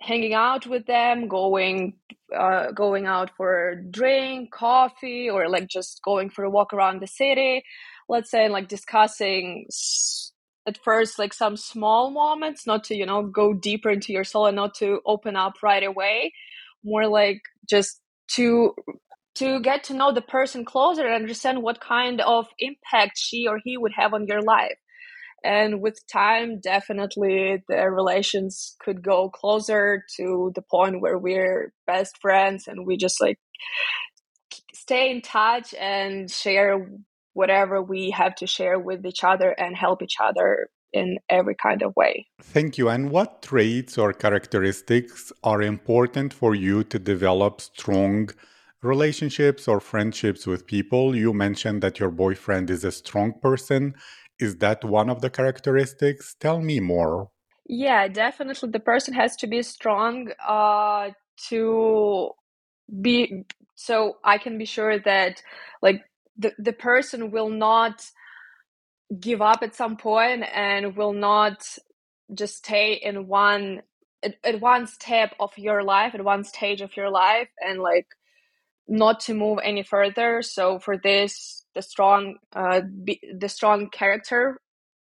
hanging 0.00 0.34
out 0.34 0.66
with 0.66 0.86
them, 0.86 1.28
going 1.28 1.94
uh, 2.36 2.72
going 2.72 3.06
out 3.06 3.30
for 3.36 3.70
a 3.70 3.82
drink, 3.82 4.50
coffee, 4.52 5.30
or 5.30 5.48
like 5.48 5.68
just 5.68 6.00
going 6.04 6.30
for 6.30 6.44
a 6.44 6.50
walk 6.50 6.72
around 6.72 7.00
the 7.00 7.06
city. 7.06 7.62
Let's 8.08 8.30
say 8.30 8.48
like 8.48 8.68
discussing 8.68 9.66
at 10.66 10.78
first 10.82 11.18
like 11.18 11.32
some 11.32 11.56
small 11.56 12.10
moments, 12.10 12.66
not 12.66 12.84
to 12.84 12.96
you 12.96 13.06
know 13.06 13.22
go 13.22 13.54
deeper 13.54 13.90
into 13.90 14.12
your 14.12 14.24
soul 14.24 14.46
and 14.46 14.56
not 14.56 14.74
to 14.76 15.00
open 15.06 15.36
up 15.36 15.54
right 15.62 15.84
away. 15.84 16.32
More 16.84 17.06
like 17.08 17.40
just 17.68 18.00
to 18.32 18.74
to 19.36 19.60
get 19.60 19.84
to 19.84 19.94
know 19.94 20.12
the 20.12 20.22
person 20.22 20.64
closer 20.64 21.04
and 21.04 21.14
understand 21.14 21.62
what 21.62 21.80
kind 21.80 22.20
of 22.22 22.46
impact 22.58 23.18
she 23.18 23.46
or 23.46 23.60
he 23.62 23.76
would 23.76 23.92
have 23.94 24.14
on 24.14 24.26
your 24.26 24.42
life. 24.42 24.76
And 25.46 25.80
with 25.80 26.04
time, 26.12 26.58
definitely 26.58 27.62
the 27.68 27.88
relations 27.88 28.74
could 28.80 29.00
go 29.00 29.30
closer 29.30 30.02
to 30.16 30.50
the 30.56 30.62
point 30.62 31.00
where 31.00 31.16
we're 31.16 31.72
best 31.86 32.18
friends 32.20 32.66
and 32.66 32.84
we 32.84 32.96
just 32.96 33.20
like 33.20 33.38
stay 34.74 35.10
in 35.12 35.22
touch 35.22 35.72
and 35.74 36.28
share 36.28 36.90
whatever 37.34 37.80
we 37.80 38.10
have 38.10 38.34
to 38.36 38.46
share 38.46 38.78
with 38.78 39.06
each 39.06 39.22
other 39.22 39.50
and 39.50 39.76
help 39.76 40.02
each 40.02 40.16
other 40.20 40.68
in 40.92 41.18
every 41.28 41.54
kind 41.54 41.82
of 41.82 41.94
way. 41.94 42.26
Thank 42.42 42.76
you. 42.78 42.88
And 42.88 43.10
what 43.10 43.42
traits 43.42 43.98
or 43.98 44.12
characteristics 44.12 45.32
are 45.44 45.62
important 45.62 46.34
for 46.34 46.56
you 46.56 46.82
to 46.84 46.98
develop 46.98 47.60
strong 47.60 48.30
relationships 48.82 49.68
or 49.68 49.78
friendships 49.78 50.46
with 50.46 50.66
people? 50.66 51.14
You 51.14 51.32
mentioned 51.32 51.82
that 51.82 52.00
your 52.00 52.10
boyfriend 52.10 52.70
is 52.70 52.82
a 52.82 52.90
strong 52.90 53.34
person. 53.40 53.94
Is 54.38 54.58
that 54.58 54.84
one 54.84 55.08
of 55.08 55.20
the 55.20 55.30
characteristics? 55.30 56.34
Tell 56.38 56.60
me 56.60 56.80
more. 56.80 57.30
Yeah, 57.68 58.08
definitely. 58.08 58.70
The 58.70 58.80
person 58.80 59.14
has 59.14 59.36
to 59.36 59.46
be 59.46 59.62
strong 59.62 60.30
uh, 60.46 61.10
to 61.48 62.30
be 63.00 63.44
so 63.74 64.16
I 64.24 64.38
can 64.38 64.58
be 64.58 64.64
sure 64.64 64.98
that 65.00 65.42
like 65.82 66.02
the, 66.36 66.52
the 66.58 66.72
person 66.72 67.30
will 67.30 67.50
not 67.50 68.04
give 69.20 69.42
up 69.42 69.62
at 69.62 69.74
some 69.74 69.96
point 69.96 70.44
and 70.54 70.96
will 70.96 71.12
not 71.12 71.66
just 72.34 72.56
stay 72.56 72.94
in 72.94 73.26
one 73.28 73.82
at, 74.22 74.34
at 74.44 74.60
one 74.60 74.86
step 74.86 75.34
of 75.38 75.56
your 75.56 75.82
life 75.82 76.14
at 76.14 76.24
one 76.24 76.44
stage 76.44 76.80
of 76.80 76.96
your 76.96 77.10
life 77.10 77.48
and 77.60 77.80
like 77.80 78.06
not 78.88 79.20
to 79.20 79.34
move 79.34 79.58
any 79.62 79.82
further 79.82 80.42
so 80.42 80.78
for 80.78 80.96
this 80.96 81.64
the 81.76 81.82
strong 81.82 82.36
uh 82.56 82.82
be, 83.04 83.20
the 83.38 83.50
strong 83.50 83.90
character 83.90 84.58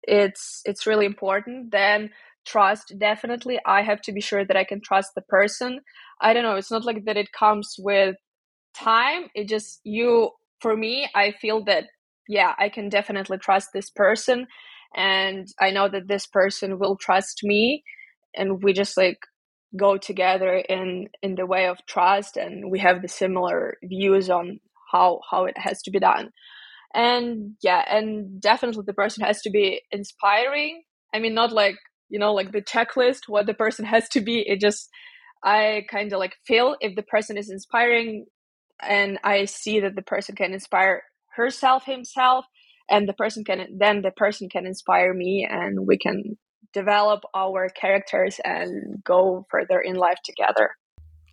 it's 0.03 0.63
it's 0.65 0.87
really 0.87 1.07
important. 1.07 1.71
Then 1.71 2.11
trust 2.45 2.93
definitely 2.99 3.59
i 3.67 3.83
have 3.83 4.01
to 4.01 4.11
be 4.11 4.21
sure 4.21 4.43
that 4.45 4.57
i 4.57 4.65
can 4.65 4.81
trust 4.81 5.11
the 5.15 5.21
person. 5.23 5.81
I 6.21 6.33
don't 6.33 6.43
know 6.43 6.55
it's 6.55 6.71
not 6.71 6.85
like 6.85 7.05
that 7.05 7.17
it 7.17 7.33
comes 7.33 7.75
with 7.79 8.15
time 8.75 9.25
it 9.35 9.49
just 9.49 9.81
you 9.85 10.31
for 10.61 10.77
me 10.77 11.09
i 11.15 11.33
feel 11.33 11.63
that 11.65 11.85
yeah 12.29 12.53
i 12.59 12.69
can 12.69 12.89
definitely 12.89 13.37
trust 13.39 13.69
this 13.73 13.91
person 13.91 14.47
and 14.95 15.47
i 15.61 15.71
know 15.71 15.89
that 15.89 16.07
this 16.09 16.27
person 16.27 16.79
will 16.79 16.97
trust 16.97 17.41
me 17.43 17.83
and 18.35 18.63
we 18.63 18.73
just 18.73 18.97
like 18.97 19.19
go 19.77 19.97
together 19.97 20.55
in 20.55 21.07
in 21.23 21.35
the 21.35 21.47
way 21.47 21.67
of 21.67 21.85
trust 21.87 22.37
and 22.37 22.71
we 22.71 22.79
have 22.79 23.01
the 23.03 23.09
similar 23.09 23.77
views 23.83 24.29
on 24.29 24.59
how 24.91 25.21
how 25.31 25.45
it 25.45 25.57
has 25.57 25.81
to 25.83 25.91
be 25.91 25.99
done 25.99 26.31
and 26.93 27.55
yeah 27.61 27.83
and 27.89 28.41
definitely 28.41 28.83
the 28.85 28.93
person 28.93 29.23
has 29.23 29.41
to 29.41 29.49
be 29.49 29.81
inspiring. 29.91 30.83
I 31.13 31.19
mean 31.19 31.33
not 31.33 31.51
like 31.51 31.75
you 32.09 32.19
know 32.19 32.33
like 32.33 32.51
the 32.51 32.61
checklist 32.61 33.21
what 33.27 33.45
the 33.45 33.53
person 33.53 33.85
has 33.85 34.09
to 34.09 34.21
be. 34.21 34.41
It 34.47 34.59
just 34.61 34.89
i 35.43 35.83
kind 35.89 36.11
of 36.13 36.19
like 36.19 36.35
feel 36.45 36.75
if 36.81 36.95
the 36.95 37.03
person 37.03 37.37
is 37.37 37.49
inspiring 37.49 38.25
and 38.81 39.19
i 39.23 39.45
see 39.45 39.79
that 39.79 39.95
the 39.95 40.01
person 40.01 40.35
can 40.35 40.53
inspire 40.53 41.03
herself 41.35 41.85
himself 41.85 42.45
and 42.89 43.07
the 43.07 43.13
person 43.13 43.43
can 43.43 43.65
then 43.77 44.01
the 44.01 44.11
person 44.11 44.49
can 44.49 44.65
inspire 44.65 45.13
me 45.13 45.47
and 45.49 45.87
we 45.87 45.97
can 45.97 46.37
develop 46.73 47.21
our 47.35 47.69
characters 47.69 48.39
and 48.43 49.03
go 49.03 49.45
further 49.49 49.79
in 49.79 49.95
life 49.95 50.19
together 50.23 50.71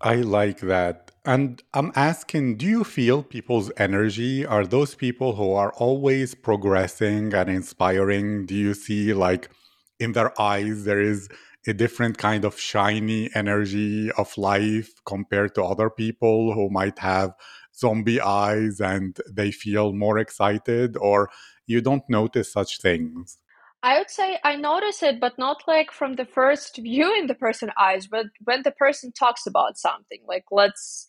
I 0.00 0.16
like 0.16 0.60
that. 0.60 1.10
And 1.24 1.62
I'm 1.74 1.92
asking, 1.94 2.56
do 2.56 2.66
you 2.66 2.84
feel 2.84 3.22
people's 3.22 3.70
energy? 3.76 4.46
Are 4.46 4.64
those 4.64 4.94
people 4.94 5.34
who 5.34 5.52
are 5.52 5.72
always 5.74 6.34
progressing 6.34 7.34
and 7.34 7.50
inspiring? 7.50 8.46
Do 8.46 8.54
you 8.54 8.74
see, 8.74 9.12
like, 9.12 9.50
in 9.98 10.12
their 10.12 10.40
eyes, 10.40 10.84
there 10.84 11.00
is 11.00 11.28
a 11.66 11.74
different 11.74 12.16
kind 12.16 12.44
of 12.44 12.58
shiny 12.58 13.28
energy 13.34 14.10
of 14.12 14.38
life 14.38 14.90
compared 15.04 15.54
to 15.56 15.64
other 15.64 15.90
people 15.90 16.54
who 16.54 16.70
might 16.70 16.98
have 17.00 17.32
zombie 17.76 18.20
eyes 18.20 18.80
and 18.80 19.18
they 19.30 19.50
feel 19.50 19.92
more 19.92 20.18
excited, 20.18 20.96
or 20.96 21.28
you 21.66 21.80
don't 21.80 22.08
notice 22.08 22.52
such 22.52 22.80
things? 22.80 23.38
I 23.82 23.98
would 23.98 24.10
say 24.10 24.38
I 24.42 24.56
notice 24.56 25.02
it, 25.02 25.20
but 25.20 25.38
not 25.38 25.62
like 25.68 25.92
from 25.92 26.16
the 26.16 26.24
first 26.24 26.76
view 26.76 27.16
in 27.16 27.28
the 27.28 27.34
person 27.34 27.70
eyes, 27.78 28.06
but 28.08 28.26
when 28.44 28.62
the 28.62 28.72
person 28.72 29.12
talks 29.12 29.46
about 29.46 29.78
something. 29.78 30.20
Like 30.26 30.44
let's 30.50 31.06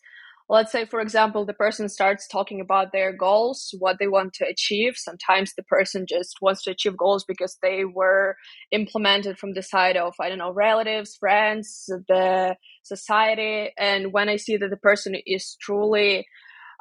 let's 0.50 0.72
say 0.72 0.84
for 0.84 1.00
example 1.00 1.46
the 1.46 1.54
person 1.54 1.88
starts 1.88 2.26
talking 2.26 2.60
about 2.60 2.90
their 2.92 3.12
goals 3.16 3.72
what 3.78 3.96
they 4.00 4.08
want 4.08 4.34
to 4.34 4.44
achieve 4.44 4.94
sometimes 4.96 5.54
the 5.54 5.62
person 5.62 6.04
just 6.08 6.36
wants 6.42 6.62
to 6.64 6.72
achieve 6.72 6.96
goals 6.96 7.24
because 7.26 7.56
they 7.62 7.84
were 7.84 8.36
implemented 8.72 9.38
from 9.38 9.54
the 9.54 9.62
side 9.62 9.96
of 9.96 10.12
i 10.20 10.28
don't 10.28 10.38
know 10.38 10.52
relatives 10.52 11.16
friends 11.20 11.88
the 12.08 12.56
society 12.82 13.70
and 13.78 14.12
when 14.12 14.28
i 14.28 14.34
see 14.34 14.56
that 14.56 14.70
the 14.70 14.76
person 14.76 15.14
is 15.24 15.56
truly 15.60 16.26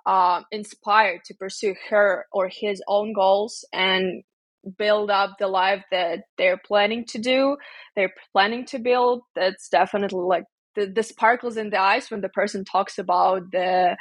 um, 0.08 0.46
inspired 0.52 1.22
to 1.26 1.36
pursue 1.36 1.76
her 1.90 2.26
or 2.34 2.50
his 2.52 2.82
own 2.88 3.14
goals 3.14 3.64
and 3.72 4.24
build 4.78 5.10
up 5.10 5.36
the 5.40 5.48
life 5.48 5.84
that 5.92 6.22
they're 6.38 6.60
planning 6.66 7.06
to 7.06 7.18
do 7.20 7.58
they're 7.96 8.14
planning 8.34 8.66
to 8.66 8.80
build 8.80 9.22
that's 9.36 9.70
definitely 9.70 10.24
like 10.24 10.44
the, 10.76 10.86
the 10.88 11.04
sparkles 11.04 11.58
in 11.58 11.70
the 11.70 11.80
eyes 11.80 12.12
when 12.12 12.22
the 12.22 12.30
person 12.30 12.66
talks 12.66 12.98
about 12.98 13.44
the 13.52 13.96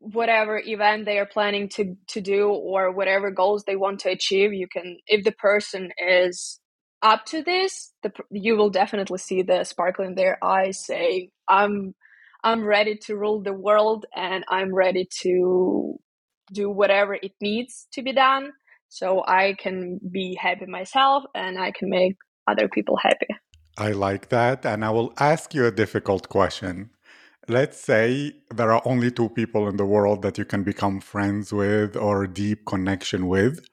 whatever 0.00 0.60
event 0.64 1.04
they 1.04 1.18
are 1.18 1.26
planning 1.26 1.68
to 1.68 1.96
to 2.08 2.20
do 2.20 2.48
or 2.48 2.92
whatever 2.92 3.30
goals 3.30 3.64
they 3.64 3.76
want 3.76 4.00
to 4.00 4.10
achieve 4.10 4.52
you 4.52 4.66
can 4.66 4.96
if 5.06 5.24
the 5.24 5.32
person 5.32 5.90
is 5.98 6.60
up 7.02 7.24
to 7.26 7.42
this 7.42 7.92
the, 8.02 8.12
you 8.30 8.56
will 8.56 8.70
definitely 8.70 9.18
see 9.18 9.42
the 9.42 9.64
sparkle 9.64 10.04
in 10.04 10.14
their 10.14 10.42
eyes 10.42 10.84
saying 10.84 11.28
i'm 11.48 11.94
i'm 12.42 12.64
ready 12.64 12.96
to 12.96 13.16
rule 13.16 13.42
the 13.42 13.52
world 13.52 14.06
and 14.14 14.44
i'm 14.48 14.74
ready 14.74 15.06
to 15.20 15.98
do 16.52 16.70
whatever 16.70 17.14
it 17.14 17.32
needs 17.40 17.86
to 17.92 18.02
be 18.02 18.12
done 18.12 18.50
so 18.98 19.22
i 19.26 19.54
can 19.62 19.98
be 20.18 20.26
happy 20.40 20.66
myself 20.66 21.24
and 21.34 21.58
i 21.58 21.70
can 21.78 21.88
make 21.88 22.16
other 22.50 22.68
people 22.68 22.96
happy 23.02 23.32
i 23.78 23.90
like 23.92 24.28
that 24.28 24.66
and 24.66 24.84
i 24.84 24.90
will 24.90 25.12
ask 25.18 25.54
you 25.54 25.66
a 25.66 25.70
difficult 25.70 26.28
question 26.28 26.90
Let's 27.48 27.80
say 27.80 28.34
there 28.54 28.72
are 28.72 28.82
only 28.84 29.10
two 29.10 29.28
people 29.28 29.68
in 29.68 29.76
the 29.76 29.84
world 29.84 30.22
that 30.22 30.38
you 30.38 30.44
can 30.44 30.62
become 30.62 31.00
friends 31.00 31.52
with 31.52 31.96
or 31.96 32.28
deep 32.28 32.64
connection 32.66 33.26
with. 33.26 33.66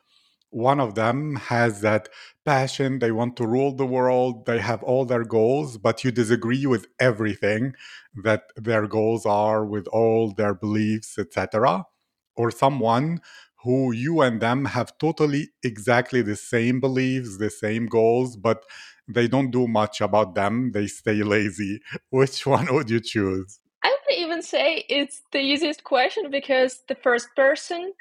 One 0.50 0.80
of 0.80 0.96
them 0.96 1.36
has 1.36 1.82
that 1.82 2.10
passion, 2.44 2.98
they 2.98 3.12
want 3.12 3.38
to 3.38 3.46
rule 3.46 3.76
the 3.76 3.86
world, 3.86 4.48
they 4.48 4.60
have 4.60 4.82
all 4.82 5.06
their 5.06 5.24
goals, 5.24 5.78
but 5.78 6.04
you 6.04 6.12
disagree 6.12 6.66
with 6.66 6.88
everything 7.00 7.74
that 8.24 8.52
their 8.56 8.88
goals 8.88 9.28
are, 9.28 9.64
with 9.64 9.88
all 9.90 10.34
their 10.34 10.56
beliefs, 10.56 11.20
etc. 11.20 11.86
Or 12.36 12.50
someone 12.50 13.22
who 13.63 13.92
you 13.92 14.22
and 14.22 14.42
them 14.42 14.66
have 14.66 14.98
totally 14.98 15.50
exactly 15.63 16.22
the 16.22 16.36
same 16.36 16.80
beliefs, 16.80 17.38
the 17.38 17.50
same 17.50 17.88
goals, 17.88 18.38
but 18.38 18.63
they 19.08 19.28
don't 19.28 19.51
do 19.51 19.68
much 19.68 20.01
about 20.01 20.36
them. 20.36 20.72
They 20.72 20.88
stay 20.88 21.24
lazy. 21.36 21.82
Which 22.10 22.46
one 22.46 22.74
would 22.74 22.89
you 22.89 23.00
choose? 23.00 23.60
I 23.84 23.89
would 23.89 24.18
even 24.18 24.42
say 24.42 24.86
it's 24.89 25.22
the 25.32 25.39
easiest 25.39 25.84
question 25.84 26.30
because 26.30 26.82
the 26.88 26.96
first 26.96 27.30
person, 27.36 27.94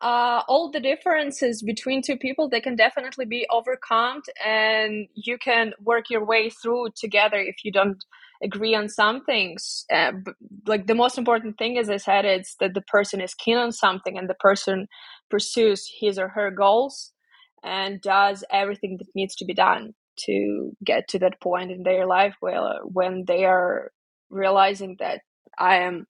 uh, 0.00 0.42
all 0.48 0.70
the 0.70 0.80
differences 0.80 1.62
between 1.62 2.02
two 2.02 2.16
people, 2.16 2.48
they 2.48 2.60
can 2.60 2.76
definitely 2.76 3.26
be 3.26 3.46
overcome 3.50 4.22
and 4.44 5.08
you 5.14 5.38
can 5.38 5.72
work 5.82 6.10
your 6.10 6.24
way 6.24 6.50
through 6.50 6.88
together 6.96 7.38
if 7.38 7.64
you 7.64 7.72
don't 7.72 8.04
agree 8.42 8.74
on 8.74 8.88
some 8.88 9.24
things. 9.24 9.84
Uh, 9.92 10.12
like 10.66 10.86
the 10.86 10.94
most 10.94 11.18
important 11.18 11.58
thing, 11.58 11.78
as 11.78 11.90
I 11.90 11.98
said, 11.98 12.24
it's 12.24 12.56
that 12.60 12.74
the 12.74 12.82
person 12.82 13.20
is 13.20 13.34
keen 13.34 13.56
on 13.56 13.72
something 13.72 14.16
and 14.18 14.28
the 14.28 14.34
person 14.34 14.88
pursues 15.30 15.90
his 16.00 16.18
or 16.18 16.28
her 16.28 16.50
goals 16.50 17.12
and 17.62 18.00
does 18.00 18.44
everything 18.50 18.96
that 18.98 19.08
needs 19.14 19.36
to 19.36 19.44
be 19.44 19.54
done 19.54 19.92
to 20.16 20.72
get 20.84 21.08
to 21.08 21.18
that 21.18 21.40
point 21.40 21.70
in 21.70 21.82
their 21.82 22.06
life 22.06 22.34
where 22.40 22.78
when 22.84 23.24
they 23.26 23.44
are 23.44 23.90
realizing 24.30 24.96
that 24.98 25.20
I 25.58 25.78
am 25.78 26.06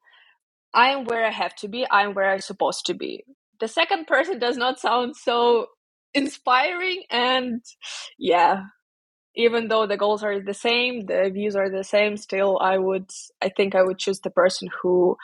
I 0.73 0.91
am 0.91 1.05
where 1.05 1.27
I 1.27 1.31
have 1.31 1.55
to 1.57 1.69
be, 1.69 1.87
I 1.87 2.03
am 2.03 2.15
where 2.15 2.31
I'm 2.31 2.41
supposed 2.41 2.87
to 2.87 2.95
be. 2.95 3.25
The 3.59 3.69
second 3.69 4.07
person 4.07 4.39
does 4.39 4.57
not 4.57 4.79
sound 4.79 5.17
so 5.17 5.67
inspiring 6.15 7.03
and 7.11 7.63
yeah, 8.19 8.65
even 9.35 9.69
though 9.69 9.87
the 9.87 9.97
goals 9.97 10.23
are 10.23 10.41
the 10.41 10.55
same, 10.55 11.07
the 11.07 11.31
views 11.33 11.57
are 11.57 11.71
the 11.71 11.85
same, 11.85 12.17
still 12.17 12.59
I 12.61 12.79
would 12.79 13.11
I 13.41 13.49
think 13.49 13.75
I 13.75 13.83
would 13.83 13.99
choose 13.99 14.21
the 14.21 14.31
person 14.31 14.69
who 14.83 15.17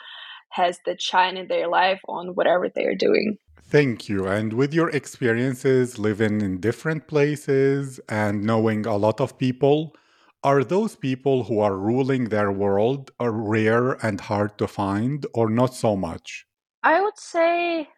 has 0.49 0.79
the 0.85 0.97
shine 0.97 1.37
in 1.37 1.47
their 1.47 1.67
life 1.67 2.01
on 2.07 2.35
whatever 2.35 2.69
they 2.69 2.85
are 2.85 2.95
doing. 2.95 3.37
Thank 3.69 4.07
you. 4.07 4.27
And 4.27 4.53
with 4.53 4.73
your 4.73 4.89
experiences 4.89 5.99
living 5.99 6.39
in 6.39 6.61
different 6.61 7.07
places 7.07 7.99
and 8.07 8.43
knowing 8.43 8.85
a 8.85 8.95
lot 8.95 9.19
of 9.19 9.37
people, 9.37 9.93
are 10.41 10.63
those 10.63 10.95
people 10.95 11.43
who 11.43 11.59
are 11.59 11.75
ruling 11.75 12.25
their 12.25 12.51
world 12.51 13.11
are 13.19 13.31
rare 13.31 13.93
and 14.05 14.21
hard 14.21 14.57
to 14.59 14.67
find 14.67 15.25
or 15.33 15.49
not 15.49 15.73
so 15.73 15.97
much? 15.97 16.45
I 16.83 17.01
would 17.01 17.17
say 17.17 17.89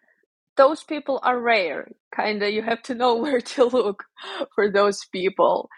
those 0.56 0.82
people 0.82 1.20
are 1.22 1.38
rare. 1.38 1.88
Kind 2.12 2.42
of, 2.42 2.50
you 2.50 2.62
have 2.62 2.82
to 2.82 2.94
know 2.94 3.14
where 3.22 3.40
to 3.40 3.64
look 3.64 4.04
for 4.54 4.68
those 4.68 5.04
people. 5.12 5.68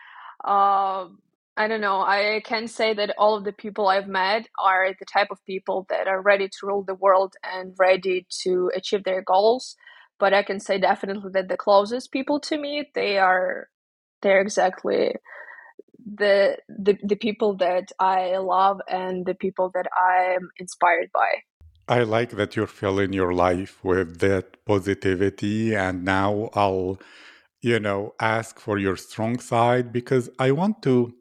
Um, 0.44 1.18
I 1.57 1.68
don't 1.68 1.81
know. 1.81 2.00
I 2.00 2.40
can 2.44 2.66
say 2.66 2.94
that 2.94 3.14
all 3.18 3.37
of 3.37 3.44
the 3.44 3.52
people 3.52 3.87
I've 3.87 4.09
met 4.09 4.48
are 4.59 4.94
the 4.98 5.05
type 5.05 5.28
of 5.31 5.44
people 5.44 5.87
that 5.90 6.09
are 6.09 6.20
ready 6.20 6.48
to 6.48 6.66
rule 6.66 6.83
the 6.83 6.94
world 6.94 7.35
and 7.42 7.74
ready 7.78 8.26
to 8.42 8.70
achieve 8.74 9.05
their 9.05 9.22
goals. 9.22 9.76
But 10.18 10.33
I 10.33 10.42
can 10.42 10.61
say 10.61 10.78
definitely 10.78 11.31
that 11.35 11.48
the 11.48 11.57
closest 11.57 12.11
people 12.11 12.40
to 12.40 12.57
me, 12.57 12.88
they 12.94 13.18
are, 13.18 13.68
they're 14.22 14.40
exactly 14.40 15.14
the 16.05 16.57
the 16.68 16.98
the 17.02 17.16
people 17.16 17.57
that 17.57 17.92
I 17.98 18.37
love 18.38 18.81
and 18.88 19.24
the 19.24 19.35
people 19.35 19.70
that 19.74 19.87
I'm 19.96 20.50
inspired 20.59 21.11
by. 21.12 21.42
I 21.88 22.02
like 22.02 22.31
that 22.31 22.57
you're 22.57 22.66
filling 22.66 23.12
your 23.12 23.33
life 23.33 23.83
with 23.85 24.18
that 24.18 24.64
positivity 24.64 25.74
and 25.74 26.05
now 26.05 26.50
I'll 26.55 26.98
you 27.62 27.79
know 27.81 28.14
ask 28.20 28.59
for 28.59 28.79
your 28.79 28.96
strong 28.96 29.38
side 29.38 29.92
because 29.92 30.29
I 30.38 30.51
want 30.53 30.83
to 30.83 31.14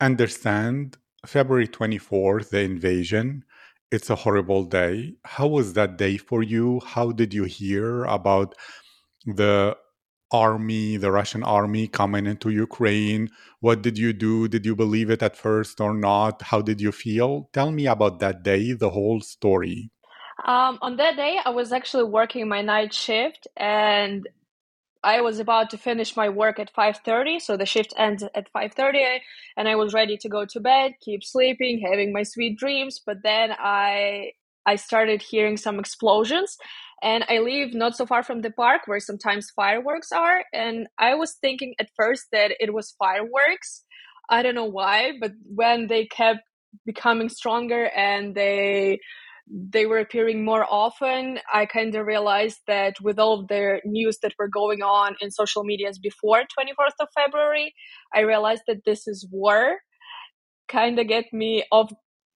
understand 0.00 0.96
February 1.26 1.66
24th 1.66 2.50
the 2.50 2.60
invasion 2.60 3.44
it's 3.90 4.10
a 4.10 4.14
horrible 4.14 4.64
day 4.64 5.14
how 5.24 5.46
was 5.48 5.72
that 5.72 5.96
day 5.96 6.16
for 6.16 6.42
you 6.42 6.80
how 6.86 7.10
did 7.10 7.34
you 7.34 7.44
hear 7.44 8.04
about 8.04 8.54
the 9.26 9.76
army, 10.30 10.96
the 10.96 11.10
Russian 11.10 11.42
army 11.42 11.88
coming 11.88 12.26
into 12.26 12.50
Ukraine. 12.50 13.30
What 13.60 13.82
did 13.82 13.98
you 13.98 14.12
do? 14.12 14.48
Did 14.48 14.66
you 14.66 14.76
believe 14.76 15.10
it 15.10 15.22
at 15.22 15.36
first 15.36 15.80
or 15.80 15.94
not? 15.94 16.42
How 16.42 16.60
did 16.60 16.80
you 16.80 16.92
feel? 16.92 17.48
Tell 17.52 17.70
me 17.70 17.86
about 17.86 18.20
that 18.20 18.42
day, 18.42 18.72
the 18.72 18.90
whole 18.90 19.20
story. 19.20 19.90
Um, 20.44 20.78
on 20.82 20.96
that 20.96 21.16
day, 21.16 21.38
I 21.44 21.50
was 21.50 21.72
actually 21.72 22.04
working 22.04 22.46
my 22.48 22.62
night 22.62 22.94
shift, 22.94 23.48
and 23.56 24.28
I 25.04 25.20
was 25.20 25.38
about 25.38 25.70
to 25.70 25.78
finish 25.78 26.16
my 26.16 26.28
work 26.28 26.58
at 26.58 26.72
5:30, 26.74 27.38
so 27.40 27.56
the 27.56 27.66
shift 27.66 27.94
ends 27.96 28.24
at 28.34 28.50
5:30 28.52 29.20
and 29.56 29.68
I 29.68 29.76
was 29.76 29.94
ready 29.94 30.16
to 30.18 30.28
go 30.28 30.44
to 30.46 30.60
bed, 30.60 30.94
keep 31.00 31.22
sleeping, 31.24 31.80
having 31.80 32.12
my 32.12 32.22
sweet 32.24 32.58
dreams, 32.58 33.00
but 33.04 33.18
then 33.22 33.54
I 33.58 34.32
I 34.66 34.76
started 34.76 35.22
hearing 35.22 35.56
some 35.56 35.78
explosions 35.78 36.56
and 37.02 37.24
I 37.28 37.38
live 37.38 37.72
not 37.74 37.96
so 37.96 38.04
far 38.06 38.22
from 38.22 38.42
the 38.42 38.50
park 38.50 38.82
where 38.86 39.00
sometimes 39.00 39.50
fireworks 39.50 40.10
are 40.12 40.44
and 40.52 40.88
I 40.98 41.14
was 41.14 41.36
thinking 41.40 41.74
at 41.78 41.90
first 41.96 42.26
that 42.32 42.52
it 42.60 42.74
was 42.74 42.94
fireworks. 42.98 43.84
I 44.30 44.42
don't 44.42 44.54
know 44.56 44.66
why, 44.80 45.12
but 45.20 45.32
when 45.54 45.86
they 45.86 46.06
kept 46.06 46.40
becoming 46.84 47.28
stronger 47.30 47.84
and 47.96 48.34
they 48.34 48.98
they 49.50 49.86
were 49.86 49.98
appearing 49.98 50.44
more 50.44 50.66
often, 50.68 51.38
I 51.52 51.66
kind 51.66 51.94
of 51.94 52.06
realized 52.06 52.58
that 52.66 53.00
with 53.00 53.18
all 53.18 53.40
of 53.40 53.48
the 53.48 53.80
news 53.84 54.18
that 54.22 54.34
were 54.38 54.48
going 54.48 54.82
on 54.82 55.16
in 55.20 55.30
social 55.30 55.64
medias 55.64 55.98
before 55.98 56.40
24th 56.40 56.98
of 57.00 57.08
February, 57.14 57.74
I 58.14 58.20
realized 58.20 58.62
that 58.66 58.84
this 58.84 59.06
is 59.06 59.26
war. 59.30 59.78
Kind 60.68 60.98
of 60.98 61.08
get 61.08 61.26
me 61.32 61.64
off, 61.72 61.92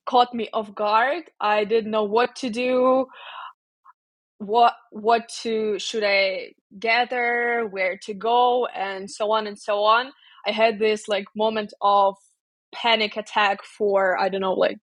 caught 0.06 0.34
me 0.34 0.48
off 0.52 0.74
guard. 0.74 1.24
I 1.40 1.64
didn't 1.64 1.90
know 1.90 2.04
what 2.04 2.34
to 2.36 2.50
do, 2.50 3.06
what 4.38 4.74
what 4.90 5.28
to 5.42 5.78
should 5.78 6.02
I 6.04 6.52
gather, 6.78 7.68
where 7.70 7.98
to 8.04 8.14
go, 8.14 8.66
and 8.66 9.10
so 9.10 9.32
on 9.32 9.46
and 9.46 9.58
so 9.58 9.84
on. 9.84 10.12
I 10.46 10.52
had 10.52 10.78
this 10.78 11.08
like 11.08 11.26
moment 11.36 11.74
of 11.82 12.16
panic 12.74 13.16
attack 13.18 13.62
for 13.64 14.18
I 14.18 14.30
don't 14.30 14.40
know 14.40 14.54
like 14.54 14.78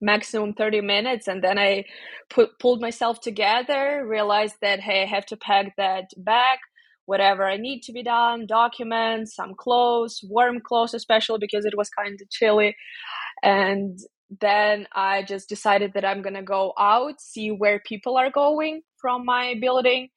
maximum 0.00 0.52
30 0.54 0.80
minutes 0.80 1.28
and 1.28 1.42
then 1.42 1.58
i 1.58 1.84
put, 2.30 2.58
pulled 2.58 2.80
myself 2.80 3.20
together 3.20 4.04
realized 4.06 4.56
that 4.60 4.80
hey 4.80 5.02
i 5.02 5.06
have 5.06 5.26
to 5.26 5.36
pack 5.36 5.74
that 5.76 6.04
bag 6.16 6.58
whatever 7.06 7.44
i 7.44 7.56
need 7.56 7.80
to 7.82 7.92
be 7.92 8.02
done 8.02 8.46
documents 8.46 9.34
some 9.34 9.54
clothes 9.56 10.20
warm 10.24 10.58
clothes 10.60 10.94
especially 10.94 11.38
because 11.40 11.64
it 11.64 11.76
was 11.76 11.88
kind 11.90 12.18
of 12.20 12.30
chilly. 12.30 12.76
And 13.42 13.98
then 14.40 14.86
i 14.94 15.22
just 15.22 15.48
decided 15.48 15.92
that 15.94 16.04
i'm 16.04 16.22
gonna 16.22 16.42
go 16.42 16.72
out 16.78 17.20
see 17.20 17.50
where 17.50 17.80
people 17.86 18.16
are 18.16 18.30
going 18.30 18.82
from 19.00 19.24
my 19.24 19.54
building. 19.60 20.08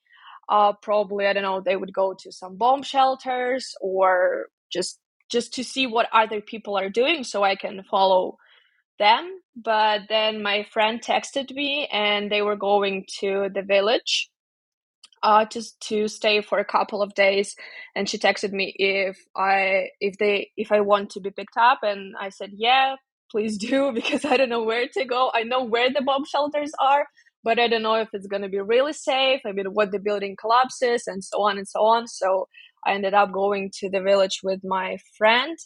Uh, 0.50 0.74
probably 0.82 1.28
i 1.28 1.34
don't 1.34 1.44
know 1.44 1.62
they 1.62 1.76
would 1.76 1.94
go 1.94 2.16
to 2.18 2.32
some 2.32 2.58
bomb 2.58 2.82
shelters 2.82 3.74
or 3.82 4.48
just 4.72 5.00
just 5.30 5.54
to 5.54 5.64
see 5.64 5.86
what 5.86 6.08
other 6.14 6.40
people 6.42 6.78
are 6.78 6.90
doing 6.90 7.24
so 7.24 7.44
i 7.44 7.56
can 7.56 7.84
follow 7.92 8.38
them. 9.00 9.40
But 9.56 10.02
then 10.10 10.44
my 10.44 10.66
friend 10.72 11.02
texted 11.02 11.52
me 11.52 11.88
and 11.92 12.32
they 12.32 12.42
were 12.42 12.56
going 12.56 13.06
to 13.20 13.50
the 13.54 13.64
village 13.64 14.30
uh 15.24 15.46
to 15.46 15.64
to 15.80 16.08
stay 16.08 16.42
for 16.42 16.60
a 16.60 16.66
couple 16.66 17.02
of 17.02 17.16
days. 17.16 17.56
And 17.96 18.08
she 18.08 18.18
texted 18.20 18.52
me 18.52 18.74
if 18.78 19.18
I 19.36 19.90
if 20.00 20.18
they 20.18 20.52
if 20.56 20.72
I 20.72 20.82
want 20.82 21.12
to 21.12 21.20
be 21.20 21.32
picked 21.32 21.58
up. 21.58 21.80
And 21.82 22.16
I 22.20 22.30
said 22.30 22.52
yeah 22.54 22.96
please 23.32 23.58
do 23.58 23.92
because 23.96 24.24
I 24.26 24.38
don't 24.38 24.50
know 24.50 24.64
where 24.64 24.88
to 24.88 25.06
go. 25.06 25.32
I 25.34 25.44
know 25.44 25.64
where 25.64 25.92
the 25.92 26.02
bomb 26.02 26.26
shelters 26.26 26.72
are 26.80 27.08
but 27.44 27.60
I 27.60 27.68
don't 27.70 27.84
know 27.84 27.96
if 27.96 28.10
it's 28.12 28.28
going 28.28 28.42
to 28.42 28.50
be 28.50 28.60
really 28.60 28.94
safe. 28.94 29.42
I 29.46 29.54
mean 29.54 29.68
what 29.68 29.92
the 29.92 30.00
building 30.00 30.36
collapses 30.40 31.08
and 31.08 31.24
so 31.24 31.44
on 31.44 31.58
and 31.58 31.68
so 31.68 31.80
on. 31.86 32.08
So 32.08 32.48
I 32.86 32.94
ended 32.94 33.14
up 33.14 33.32
going 33.32 33.72
to 33.80 33.90
the 33.90 34.02
village 34.02 34.40
with 34.44 34.62
my 34.64 34.98
friend 35.18 35.58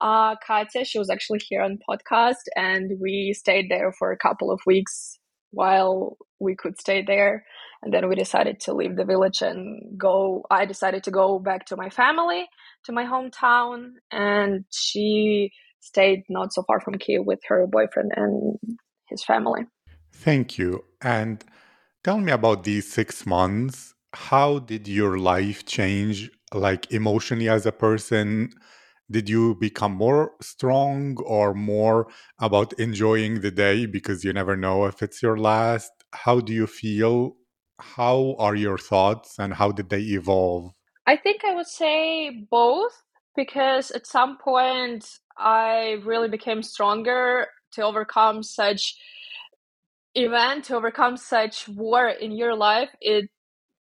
uh, 0.00 0.36
Katya. 0.46 0.84
She 0.84 0.98
was 0.98 1.10
actually 1.10 1.40
here 1.48 1.62
on 1.62 1.78
podcast, 1.88 2.44
and 2.56 2.92
we 3.00 3.32
stayed 3.32 3.70
there 3.70 3.92
for 3.92 4.12
a 4.12 4.18
couple 4.18 4.50
of 4.50 4.60
weeks 4.66 5.18
while 5.50 6.16
we 6.38 6.54
could 6.54 6.78
stay 6.80 7.02
there. 7.02 7.44
And 7.82 7.92
then 7.92 8.08
we 8.08 8.14
decided 8.14 8.60
to 8.60 8.74
leave 8.74 8.96
the 8.96 9.04
village 9.04 9.42
and 9.42 9.98
go. 9.98 10.44
I 10.50 10.64
decided 10.66 11.04
to 11.04 11.10
go 11.10 11.38
back 11.38 11.66
to 11.66 11.76
my 11.76 11.90
family, 11.90 12.46
to 12.84 12.92
my 12.92 13.04
hometown, 13.04 13.92
and 14.10 14.64
she 14.70 15.50
stayed 15.80 16.24
not 16.28 16.52
so 16.52 16.62
far 16.62 16.80
from 16.80 16.98
Kiev 16.98 17.24
with 17.24 17.40
her 17.48 17.66
boyfriend 17.66 18.12
and 18.14 18.58
his 19.08 19.24
family. 19.24 19.62
Thank 20.12 20.58
you. 20.58 20.84
And 21.00 21.42
tell 22.04 22.18
me 22.18 22.32
about 22.32 22.64
these 22.64 22.90
six 22.90 23.24
months. 23.24 23.94
How 24.12 24.58
did 24.58 24.88
your 24.88 25.18
life 25.18 25.64
change, 25.64 26.30
like 26.52 26.92
emotionally 26.92 27.48
as 27.48 27.64
a 27.64 27.72
person? 27.72 28.52
Did 29.10 29.28
you 29.28 29.56
become 29.56 29.92
more 29.92 30.32
strong 30.40 31.16
or 31.24 31.52
more 31.52 32.08
about 32.38 32.72
enjoying 32.74 33.40
the 33.40 33.50
day 33.50 33.86
because 33.86 34.22
you 34.24 34.32
never 34.32 34.56
know 34.56 34.84
if 34.84 35.02
it's 35.02 35.20
your 35.22 35.36
last? 35.36 35.90
How 36.12 36.40
do 36.40 36.52
you 36.52 36.66
feel? 36.66 37.36
How 37.80 38.36
are 38.38 38.54
your 38.54 38.78
thoughts 38.78 39.38
and 39.38 39.54
how 39.54 39.72
did 39.72 39.88
they 39.88 40.00
evolve? 40.00 40.72
I 41.06 41.16
think 41.16 41.44
I 41.44 41.54
would 41.54 41.66
say 41.66 42.46
both 42.50 43.02
because 43.34 43.90
at 43.90 44.06
some 44.06 44.38
point 44.38 45.18
I 45.36 46.00
really 46.04 46.28
became 46.28 46.62
stronger 46.62 47.46
to 47.72 47.82
overcome 47.82 48.42
such 48.42 48.96
event, 50.14 50.66
to 50.66 50.76
overcome 50.76 51.16
such 51.16 51.68
war 51.68 52.08
in 52.08 52.32
your 52.32 52.54
life. 52.54 52.90
It 53.00 53.28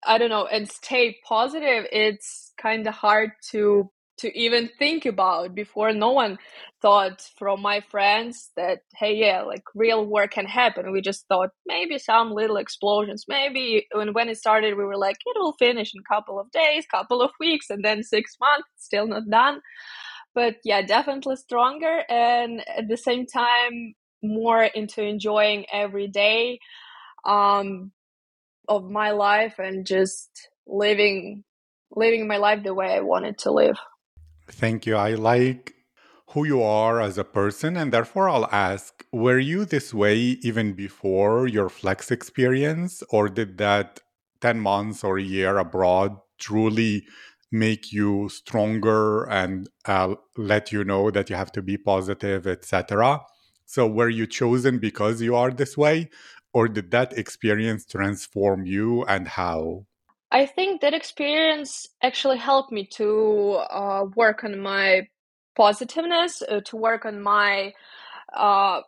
I 0.06 0.18
don't 0.18 0.28
know, 0.28 0.46
and 0.46 0.70
stay 0.70 1.16
positive. 1.26 1.86
It's 1.90 2.52
kind 2.58 2.86
of 2.86 2.94
hard 2.94 3.30
to 3.52 3.90
to 4.18 4.38
even 4.38 4.70
think 4.78 5.06
about 5.06 5.54
before. 5.54 5.92
No 5.92 6.12
one 6.12 6.38
thought 6.82 7.22
from 7.38 7.62
my 7.62 7.80
friends 7.80 8.50
that 8.56 8.80
hey 8.96 9.14
yeah 9.16 9.42
like 9.42 9.62
real 9.74 10.06
work 10.06 10.32
can 10.32 10.46
happen. 10.46 10.92
We 10.92 11.00
just 11.00 11.26
thought 11.28 11.50
maybe 11.66 11.98
some 11.98 12.32
little 12.32 12.56
explosions 12.56 13.24
maybe 13.28 13.86
when 13.92 14.12
when 14.12 14.28
it 14.28 14.36
started 14.38 14.76
we 14.76 14.84
were 14.84 14.96
like 14.98 15.16
it 15.26 15.36
will 15.38 15.54
finish 15.58 15.92
in 15.94 16.00
a 16.00 16.14
couple 16.14 16.38
of 16.38 16.50
days 16.50 16.86
couple 16.90 17.22
of 17.22 17.30
weeks 17.40 17.70
and 17.70 17.84
then 17.84 18.02
six 18.02 18.36
months 18.40 18.68
still 18.76 19.06
not 19.06 19.28
done. 19.30 19.60
But 20.34 20.56
yeah 20.64 20.82
definitely 20.82 21.36
stronger 21.36 22.02
and 22.08 22.62
at 22.68 22.88
the 22.88 22.96
same 22.96 23.26
time 23.26 23.94
more 24.22 24.64
into 24.64 25.02
enjoying 25.02 25.66
every 25.72 26.08
day 26.08 26.58
um 27.26 27.92
of 28.68 28.90
my 28.90 29.10
life 29.12 29.58
and 29.58 29.86
just 29.86 30.30
living 30.66 31.44
living 31.90 32.26
my 32.28 32.38
life 32.38 32.62
the 32.64 32.74
way 32.74 32.92
I 32.94 33.00
wanted 33.00 33.38
to 33.38 33.52
live. 33.52 33.76
Thank 34.48 34.86
you. 34.86 34.96
I 34.96 35.14
like 35.14 35.74
who 36.30 36.44
you 36.44 36.62
are 36.62 37.00
as 37.00 37.18
a 37.18 37.24
person, 37.24 37.76
and 37.76 37.92
therefore 37.92 38.28
I'll 38.28 38.48
ask 38.50 39.04
were 39.12 39.38
you 39.38 39.64
this 39.64 39.94
way 39.94 40.16
even 40.42 40.72
before 40.72 41.46
your 41.46 41.68
flex 41.68 42.10
experience, 42.10 43.02
or 43.10 43.28
did 43.28 43.58
that 43.58 44.00
10 44.40 44.60
months 44.60 45.04
or 45.04 45.18
a 45.18 45.22
year 45.22 45.58
abroad 45.58 46.16
truly 46.38 47.04
make 47.52 47.92
you 47.92 48.28
stronger 48.28 49.24
and 49.30 49.68
uh, 49.86 50.14
let 50.36 50.72
you 50.72 50.84
know 50.84 51.10
that 51.10 51.30
you 51.30 51.36
have 51.36 51.52
to 51.52 51.62
be 51.62 51.76
positive, 51.78 52.46
etc.? 52.46 53.20
So, 53.66 53.86
were 53.86 54.10
you 54.10 54.26
chosen 54.26 54.78
because 54.78 55.22
you 55.22 55.34
are 55.36 55.50
this 55.50 55.76
way, 55.76 56.10
or 56.52 56.68
did 56.68 56.90
that 56.90 57.16
experience 57.16 57.84
transform 57.86 58.66
you 58.66 59.04
and 59.04 59.28
how? 59.28 59.86
I 60.34 60.46
think 60.46 60.80
that 60.80 60.94
experience 60.94 61.86
actually 62.02 62.38
helped 62.38 62.72
me 62.72 62.86
to 62.96 63.60
uh, 63.70 64.06
work 64.16 64.42
on 64.42 64.58
my 64.58 65.06
positiveness, 65.54 66.42
uh, 66.42 66.60
to 66.64 66.76
work 66.76 67.04
on 67.04 67.22
my 67.22 67.72
uh, 68.34 68.80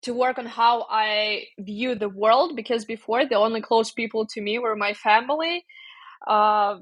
to 0.00 0.14
work 0.14 0.38
on 0.38 0.46
how 0.46 0.86
I 0.88 1.44
view 1.58 1.94
the 1.94 2.08
world. 2.08 2.56
Because 2.56 2.86
before, 2.86 3.26
the 3.26 3.34
only 3.34 3.60
close 3.60 3.90
people 3.92 4.26
to 4.28 4.40
me 4.40 4.58
were 4.58 4.76
my 4.76 4.94
family. 4.94 5.66
Uh, 6.26 6.76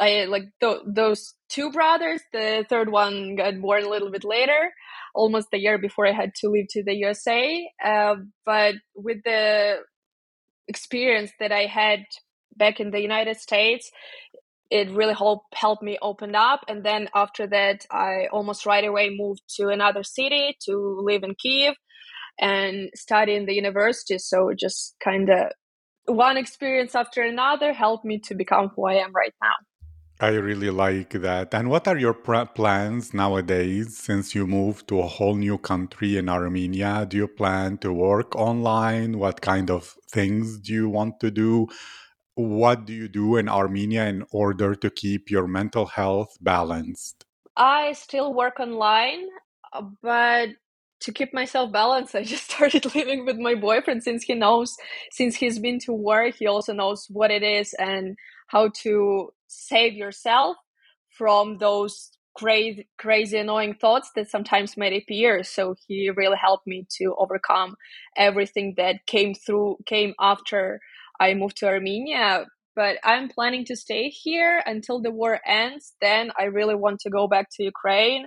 I 0.00 0.24
like 0.24 0.44
th- 0.60 0.84
those 0.86 1.34
two 1.50 1.70
brothers. 1.70 2.22
The 2.32 2.64
third 2.66 2.90
one 2.90 3.36
got 3.36 3.60
born 3.60 3.84
a 3.84 3.90
little 3.90 4.10
bit 4.10 4.24
later, 4.24 4.72
almost 5.14 5.48
a 5.52 5.58
year 5.58 5.76
before 5.76 6.06
I 6.06 6.12
had 6.12 6.34
to 6.36 6.48
leave 6.48 6.68
to 6.70 6.82
the 6.82 6.94
USA. 6.94 7.70
Uh, 7.84 8.16
but 8.46 8.76
with 8.94 9.18
the 9.22 9.80
experience 10.66 11.32
that 11.40 11.52
I 11.52 11.66
had 11.66 12.06
back 12.58 12.80
in 12.80 12.90
the 12.90 13.00
United 13.00 13.36
States, 13.38 13.90
it 14.70 14.90
really 14.90 15.14
helped 15.14 15.54
helped 15.54 15.82
me 15.82 15.98
open 16.02 16.34
up. 16.34 16.60
And 16.68 16.84
then 16.84 17.08
after 17.14 17.46
that, 17.46 17.86
I 17.90 18.26
almost 18.32 18.66
right 18.66 18.84
away 18.84 19.10
moved 19.16 19.42
to 19.56 19.68
another 19.68 20.02
city 20.02 20.56
to 20.66 21.00
live 21.02 21.22
in 21.22 21.34
Kiev 21.34 21.74
and 22.38 22.90
study 22.94 23.34
in 23.34 23.46
the 23.46 23.54
university. 23.54 24.18
So 24.18 24.52
just 24.58 24.96
kind 25.02 25.30
of 25.30 25.52
one 26.06 26.36
experience 26.36 26.94
after 26.94 27.22
another 27.22 27.72
helped 27.72 28.04
me 28.04 28.18
to 28.20 28.34
become 28.34 28.70
who 28.74 28.86
I 28.86 28.94
am 28.94 29.12
right 29.14 29.34
now. 29.42 29.54
I 30.20 30.30
really 30.30 30.70
like 30.70 31.10
that. 31.10 31.54
And 31.54 31.70
what 31.70 31.86
are 31.86 31.96
your 31.96 32.14
pr- 32.14 32.50
plans 32.52 33.14
nowadays 33.14 33.96
since 33.96 34.34
you 34.34 34.48
moved 34.48 34.88
to 34.88 34.98
a 34.98 35.06
whole 35.06 35.36
new 35.36 35.58
country 35.58 36.16
in 36.16 36.28
Armenia? 36.28 37.06
Do 37.08 37.16
you 37.16 37.28
plan 37.28 37.78
to 37.78 37.92
work 37.92 38.34
online? 38.34 39.18
What 39.18 39.40
kind 39.40 39.70
of 39.70 39.94
things 40.10 40.58
do 40.58 40.72
you 40.72 40.88
want 40.88 41.20
to 41.20 41.30
do? 41.30 41.68
What 42.38 42.84
do 42.84 42.92
you 42.92 43.08
do 43.08 43.36
in 43.36 43.48
Armenia 43.48 44.06
in 44.06 44.24
order 44.30 44.76
to 44.76 44.90
keep 44.90 45.28
your 45.28 45.48
mental 45.48 45.86
health 45.86 46.36
balanced? 46.40 47.24
I 47.56 47.92
still 47.94 48.32
work 48.32 48.60
online, 48.60 49.26
uh, 49.72 49.82
but 50.00 50.50
to 51.00 51.12
keep 51.12 51.34
myself 51.34 51.72
balanced, 51.72 52.14
I 52.14 52.22
just 52.22 52.48
started 52.48 52.94
living 52.94 53.26
with 53.26 53.38
my 53.38 53.56
boyfriend 53.56 54.04
since 54.04 54.22
he 54.22 54.34
knows, 54.34 54.76
since 55.10 55.34
he's 55.34 55.58
been 55.58 55.80
to 55.80 55.92
war, 55.92 56.26
he 56.28 56.46
also 56.46 56.72
knows 56.72 57.06
what 57.10 57.32
it 57.32 57.42
is 57.42 57.74
and 57.74 58.16
how 58.46 58.70
to 58.82 59.30
save 59.48 59.94
yourself 59.94 60.56
from 61.10 61.58
those 61.58 62.12
crazy, 62.36 62.86
crazy, 62.98 63.36
annoying 63.38 63.74
thoughts 63.74 64.12
that 64.14 64.30
sometimes 64.30 64.76
might 64.76 64.92
appear. 64.92 65.42
So 65.42 65.74
he 65.88 66.08
really 66.10 66.36
helped 66.40 66.68
me 66.68 66.86
to 66.98 67.16
overcome 67.18 67.74
everything 68.16 68.74
that 68.76 69.06
came 69.06 69.34
through, 69.34 69.78
came 69.86 70.14
after 70.20 70.80
I 71.20 71.34
moved 71.34 71.56
to 71.58 71.66
Armenia, 71.66 72.46
but 72.76 72.96
I'm 73.02 73.28
planning 73.28 73.64
to 73.66 73.76
stay 73.76 74.08
here 74.08 74.62
until 74.64 75.00
the 75.00 75.10
war 75.10 75.40
ends. 75.46 75.94
Then 76.00 76.30
I 76.38 76.44
really 76.44 76.74
want 76.74 77.00
to 77.00 77.10
go 77.10 77.26
back 77.26 77.48
to 77.54 77.64
Ukraine 77.64 78.26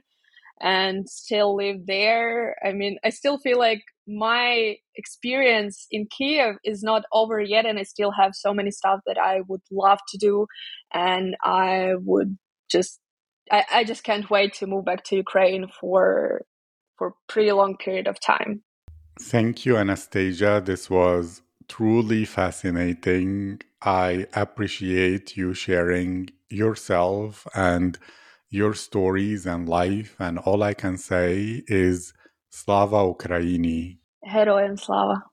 and 0.60 1.10
still 1.10 1.56
live 1.56 1.88
there. 1.88 2.56
I 2.64 2.72
mean, 2.74 2.98
I 3.04 3.10
still 3.10 3.38
feel 3.40 3.58
like 3.58 3.82
my 4.08 4.76
experience 4.96 5.88
in 5.90 6.08
Kiev 6.16 6.56
is 6.64 6.84
not 6.84 7.04
over 7.12 7.40
yet, 7.40 7.66
and 7.66 7.80
I 7.80 7.84
still 7.84 8.12
have 8.12 8.32
so 8.34 8.54
many 8.54 8.72
stuff 8.72 9.00
that 9.08 9.18
I 9.18 9.42
would 9.48 9.62
love 9.72 10.00
to 10.10 10.18
do, 10.18 10.46
and 10.94 11.36
I 11.44 11.94
would 11.98 12.38
just, 12.70 13.00
I, 13.52 13.64
I 13.74 13.84
just 13.84 14.04
can't 14.04 14.30
wait 14.30 14.54
to 14.56 14.68
move 14.68 14.86
back 14.86 15.04
to 15.06 15.16
Ukraine 15.16 15.68
for 15.80 16.42
for 16.98 17.14
pretty 17.28 17.52
long 17.52 17.78
period 17.78 18.08
of 18.08 18.20
time. 18.20 18.64
Thank 19.20 19.66
you, 19.66 19.78
Anastasia. 19.78 20.62
This 20.64 20.90
was 20.90 21.42
truly 21.72 22.26
fascinating. 22.26 23.62
I 23.82 24.28
appreciate 24.34 25.38
you 25.38 25.54
sharing 25.54 26.30
yourself 26.50 27.48
and 27.56 27.98
your 28.50 28.74
stories 28.74 29.46
and 29.46 29.70
life. 29.70 30.18
And 30.20 30.38
all 30.40 30.64
I 30.64 30.74
can 30.74 30.98
say 30.98 31.64
is 31.68 32.14
Slava 32.50 32.98
Ukraini. 32.98 34.00
Heroyam 34.28 34.78
Slava. 34.78 35.24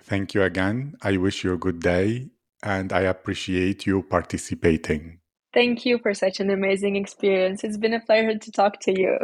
Thank 0.00 0.32
you 0.32 0.42
again. 0.44 0.94
I 1.02 1.16
wish 1.16 1.42
you 1.42 1.54
a 1.54 1.58
good 1.58 1.80
day 1.80 2.30
and 2.62 2.92
I 2.92 3.00
appreciate 3.00 3.84
you 3.84 4.04
participating. 4.04 5.18
Thank 5.52 5.84
you 5.84 5.98
for 5.98 6.14
such 6.14 6.38
an 6.38 6.50
amazing 6.50 6.94
experience. 6.94 7.64
It's 7.64 7.76
been 7.76 7.94
a 7.94 8.00
pleasure 8.00 8.38
to 8.38 8.52
talk 8.52 8.78
to 8.82 8.92
you. 8.92 9.18